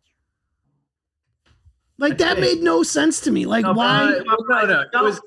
[2.01, 3.45] Like that made no sense to me.
[3.45, 4.07] Like No, why?
[4.07, 5.21] he- no, no, it was-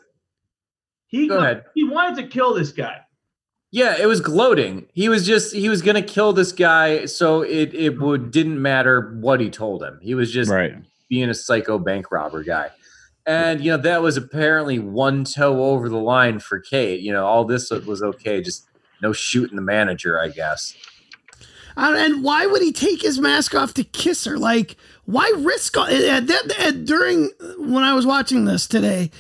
[1.07, 1.65] He Go ahead.
[1.75, 3.01] He wanted to kill this guy.
[3.71, 4.87] Yeah, it was gloating.
[4.93, 9.17] He was just he was gonna kill this guy, so it it would didn't matter
[9.21, 9.99] what he told him.
[10.03, 10.75] He was just right.
[11.09, 12.71] being a psycho bank robber guy.
[13.27, 17.01] And you know, that was apparently one toe over the line for Kate.
[17.01, 18.67] You know, all this was okay, just
[19.03, 20.75] no shooting the manager, I guess.
[21.77, 24.39] Uh, And why would he take his mask off to kiss her?
[24.39, 29.11] Like, why risk at eh, eh, that, at- during when I was watching this today?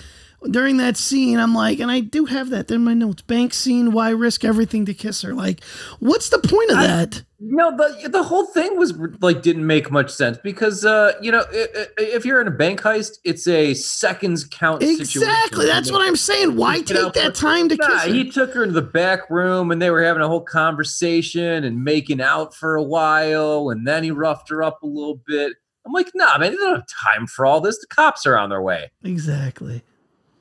[0.51, 3.23] During that scene, I'm like, and I do have that in my notes.
[3.23, 3.93] Bank scene.
[3.93, 5.33] Why risk everything to kiss her?
[5.33, 5.65] Like,
[6.01, 7.23] what's the point of that?
[7.41, 11.45] No, the the whole thing was like didn't make much sense because uh, you know
[11.51, 15.23] i- i- if you're in a bank heist, it's a seconds count situation.
[15.23, 15.65] Exactly.
[15.65, 16.57] That's what I'm saying.
[16.57, 18.13] Why You take know, that time to Nah, kiss her?
[18.13, 21.83] he took her to the back room and they were having a whole conversation and
[21.83, 25.55] making out for a while, and then he roughed her up a little bit.
[25.87, 27.79] I'm like, nah, man, they don't have time for all this.
[27.79, 28.91] The cops are on their way.
[29.03, 29.83] Exactly.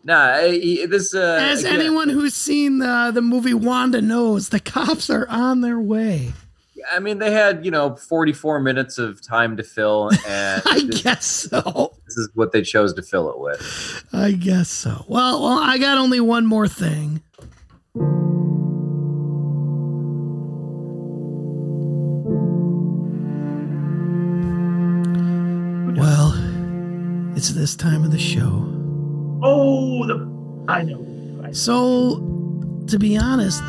[0.06, 1.14] Nah, he- this.
[1.16, 5.62] Uh, As again, anyone who's seen the the movie Wanda knows, the cops are on
[5.62, 6.34] their way.
[6.92, 11.02] I mean, they had you know 44 minutes of time to fill, and I this,
[11.02, 11.94] guess so.
[12.06, 14.06] this is what they chose to fill it with.
[14.12, 15.06] I guess so.
[15.08, 17.22] Well, well, I got only one more thing.
[27.74, 28.70] This time of the show.
[29.42, 31.52] Oh, the I know.
[31.52, 32.18] So,
[32.88, 33.62] to be honest,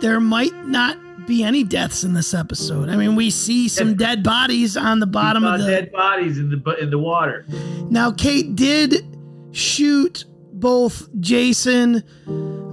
[0.00, 2.88] there might not be any deaths in this episode.
[2.88, 6.50] I mean, we see some dead bodies on the bottom of the dead bodies in
[6.50, 7.44] the in the water.
[7.90, 9.06] Now, Kate did
[9.52, 12.02] shoot both Jason,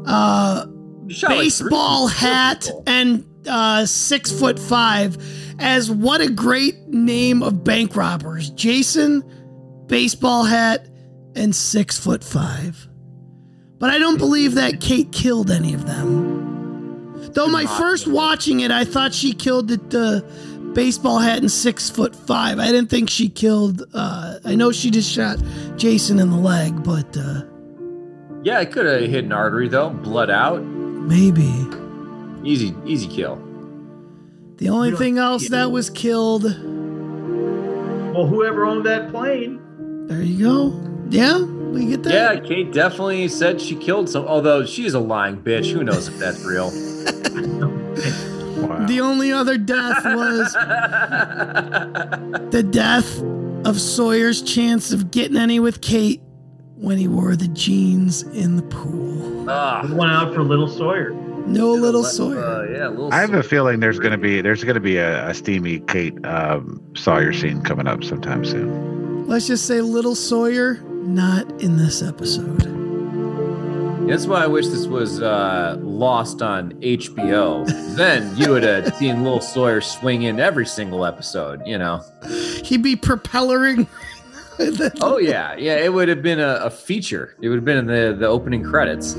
[0.05, 0.65] uh,
[1.09, 5.17] shot baseball hat, and uh, six foot five.
[5.61, 8.49] As what a great name of bank robbers!
[8.51, 9.21] Jason,
[9.89, 10.87] baseball hat,
[11.35, 12.87] and six foot five.
[13.77, 17.31] But I don't believe that Kate killed any of them.
[17.33, 21.89] Though my first watching it, I thought she killed the, the baseball hat and six
[21.89, 22.59] foot five.
[22.59, 23.83] I didn't think she killed.
[23.93, 25.37] Uh, I know she just shot
[25.77, 27.43] Jason in the leg, but uh,
[28.43, 30.61] Yeah, it could have hit an artery though, blood out.
[30.63, 31.53] maybe.
[32.43, 33.35] Easy, easy kill.
[34.57, 36.43] The only thing else that was killed.
[36.43, 39.61] Well, whoever owned that plane.
[40.09, 40.73] There you go.
[41.09, 42.13] Yeah, we get that.
[42.13, 44.25] Yeah, Kate definitely said she killed some.
[44.25, 46.71] Although she's a lying bitch, who knows if that's real?
[48.87, 50.53] The only other death was
[52.51, 53.21] the death
[53.65, 56.21] of Sawyer's chance of getting any with Kate
[56.75, 59.49] when he wore the jeans in the pool.
[59.49, 61.11] Ah, One out for Little Sawyer.
[61.45, 62.43] No little Sawyer.
[62.43, 63.13] uh, yeah, little.
[63.13, 65.79] I have a feeling there's going to be there's going to be a, a steamy
[65.81, 68.98] Kate um, Sawyer scene coming up sometime soon.
[69.29, 72.61] Let's just say little Sawyer, not in this episode.
[74.09, 77.67] That's why I wish this was uh, lost on HBO.
[77.95, 81.61] then you would have seen Little Sawyer swing in every single episode.
[81.67, 82.03] You know.
[82.63, 83.87] He'd be propellering.
[84.99, 85.77] Oh yeah, yeah.
[85.77, 87.37] It would have been a, a feature.
[87.41, 89.15] It would have been in the the opening credits.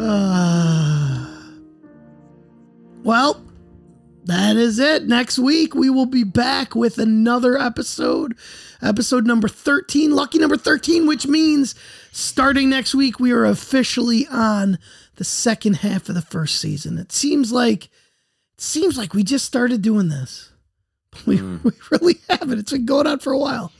[0.00, 1.26] Uh,
[3.02, 3.42] well,
[4.26, 5.06] that is it.
[5.06, 8.36] Next week, we will be back with another episode,
[8.82, 11.74] episode number 13, lucky number 13, which means
[12.10, 14.78] starting next week, we are officially on
[15.14, 16.98] the second half of the first season.
[16.98, 17.90] It seems like, it
[18.58, 20.52] seems like we just started doing this.
[21.24, 22.58] We, we really haven't.
[22.58, 23.72] It's been going on for a while.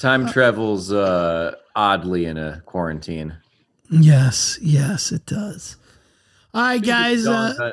[0.00, 3.36] Time travels uh, oddly in a quarantine.
[3.88, 5.76] Yes, yes, it does.
[6.52, 7.28] All right, guys.
[7.28, 7.70] Uh,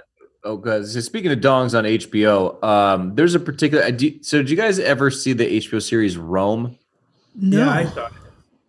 [0.48, 0.93] oh, guys.
[0.93, 3.84] So speaking of dongs on HBO, um, there's a particular.
[3.84, 6.78] uh, do- So, did you guys ever see the HBO series Rome?
[7.36, 7.60] no.
[7.60, 8.14] Yeah, I saw it.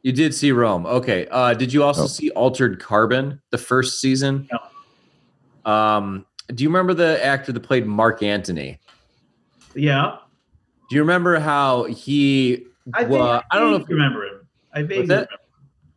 [0.02, 0.86] You did see Rome.
[0.86, 1.26] Okay.
[1.30, 2.06] Uh, did you also Oh.
[2.06, 4.48] see Altered Carbon, the first season?
[4.52, 5.70] No.
[5.72, 6.24] Um,
[6.54, 8.78] do you remember the actor that played Mark Antony?
[9.74, 10.16] Yeah.
[10.88, 12.64] Do you remember how he?
[12.94, 14.48] I think wa- I don't know if you remember him.
[14.72, 15.28] I vaguely remember.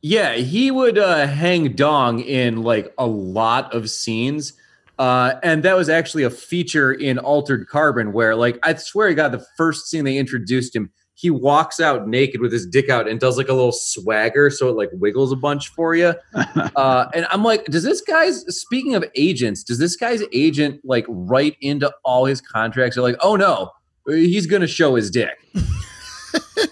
[0.02, 4.54] Yeah, he would uh, hang dong in like a lot of scenes.
[5.02, 9.16] Uh, and that was actually a feature in Altered Carbon where, like, I swear to
[9.16, 13.08] God, the first scene they introduced him, he walks out naked with his dick out
[13.08, 16.14] and does like a little swagger so it like wiggles a bunch for you.
[16.76, 21.08] uh, and I'm like, does this guy's, speaking of agents, does this guy's agent like
[21.10, 22.96] write into all his contracts?
[22.96, 23.72] They're like, oh no,
[24.06, 25.36] he's going to show his dick.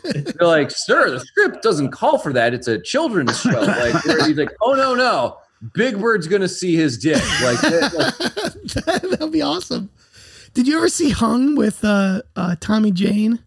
[0.03, 2.53] They're like, sir, the script doesn't call for that.
[2.53, 3.59] It's a children's show.
[3.59, 5.37] Like, he's like, oh no, no,
[5.73, 7.21] Big Bird's gonna see his dick.
[7.41, 9.89] Like, that- like, That'd be awesome.
[10.53, 13.39] Did you ever see Hung with uh, uh, Tommy Jane?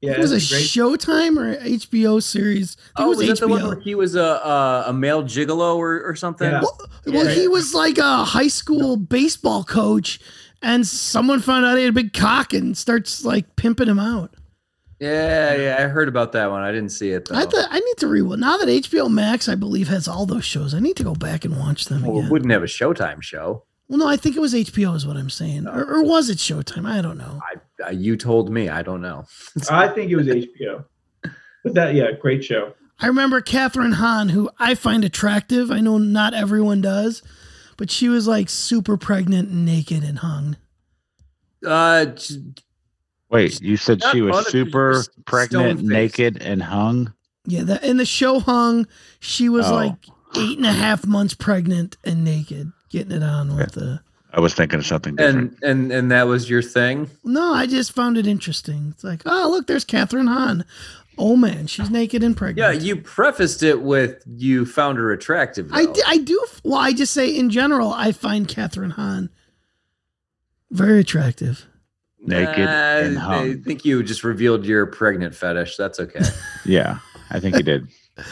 [0.00, 2.76] Yeah, it was a great- Showtime or HBO series.
[2.96, 5.76] Oh, it was was that the one where he was a a, a male gigolo
[5.76, 6.50] or, or something?
[6.50, 6.62] Yeah.
[7.06, 10.20] Well, he was like a high school baseball coach,
[10.62, 14.32] and someone found out he had a big cock and starts like pimping him out.
[15.00, 16.62] Yeah, yeah, I heard about that one.
[16.62, 17.36] I didn't see it though.
[17.36, 20.44] I th- I need to rewatch now that HBO Max, I believe, has all those
[20.44, 20.74] shows.
[20.74, 22.26] I need to go back and watch them well, again.
[22.26, 23.64] it wouldn't have a Showtime show.
[23.88, 26.38] Well, no, I think it was HBO, is what I'm saying, or, or was it
[26.38, 26.84] Showtime?
[26.84, 27.40] I don't know.
[27.42, 28.68] I, uh, you told me.
[28.68, 29.24] I don't know.
[29.70, 30.84] I think it was HBO.
[31.62, 32.74] But that, yeah, great show.
[33.00, 35.70] I remember Kathryn Hahn, who I find attractive.
[35.70, 37.22] I know not everyone does,
[37.76, 40.56] but she was like super pregnant and naked and hung.
[41.64, 42.34] Uh, j-
[43.30, 47.12] Wait, you said she was super pregnant, naked, and hung?
[47.44, 48.86] Yeah, that in the show hung,
[49.20, 49.74] she was Oh.
[49.74, 49.94] like
[50.36, 54.00] eight and a half months pregnant and naked, getting it on with the.
[54.32, 55.58] I was thinking of something different.
[55.62, 57.10] and and and that was your thing.
[57.24, 58.88] No, I just found it interesting.
[58.94, 60.64] It's like, oh look, there's Kathryn Hahn.
[61.16, 62.58] Oh man, she's naked and pregnant.
[62.74, 65.70] Yeah, you prefaced it with you found her attractive.
[65.72, 65.92] I, though.
[65.94, 66.46] d- I do.
[66.62, 69.30] Well, I just say in general, I find Kathryn Hahn
[70.70, 71.66] very attractive.
[72.20, 75.76] Naked Uh, and I think you just revealed your pregnant fetish.
[75.76, 76.20] That's okay.
[76.64, 76.98] Yeah,
[77.30, 77.88] I think you did.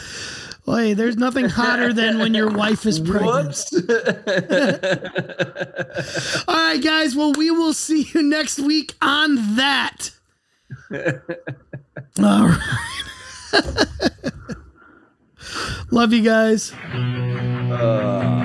[0.65, 3.63] Well, hey, there's nothing hotter than when your wife is pregnant.
[6.45, 7.15] All right, guys.
[7.15, 10.11] Well, we will see you next week on that.
[10.91, 13.63] All right.
[15.89, 16.73] Love you guys.
[17.71, 18.43] uh,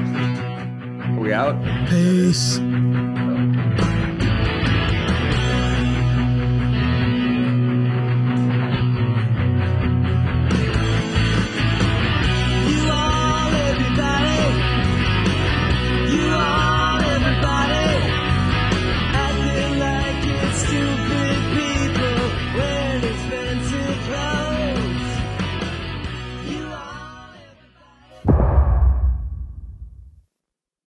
[1.04, 1.56] are we out?
[1.88, 2.60] Peace.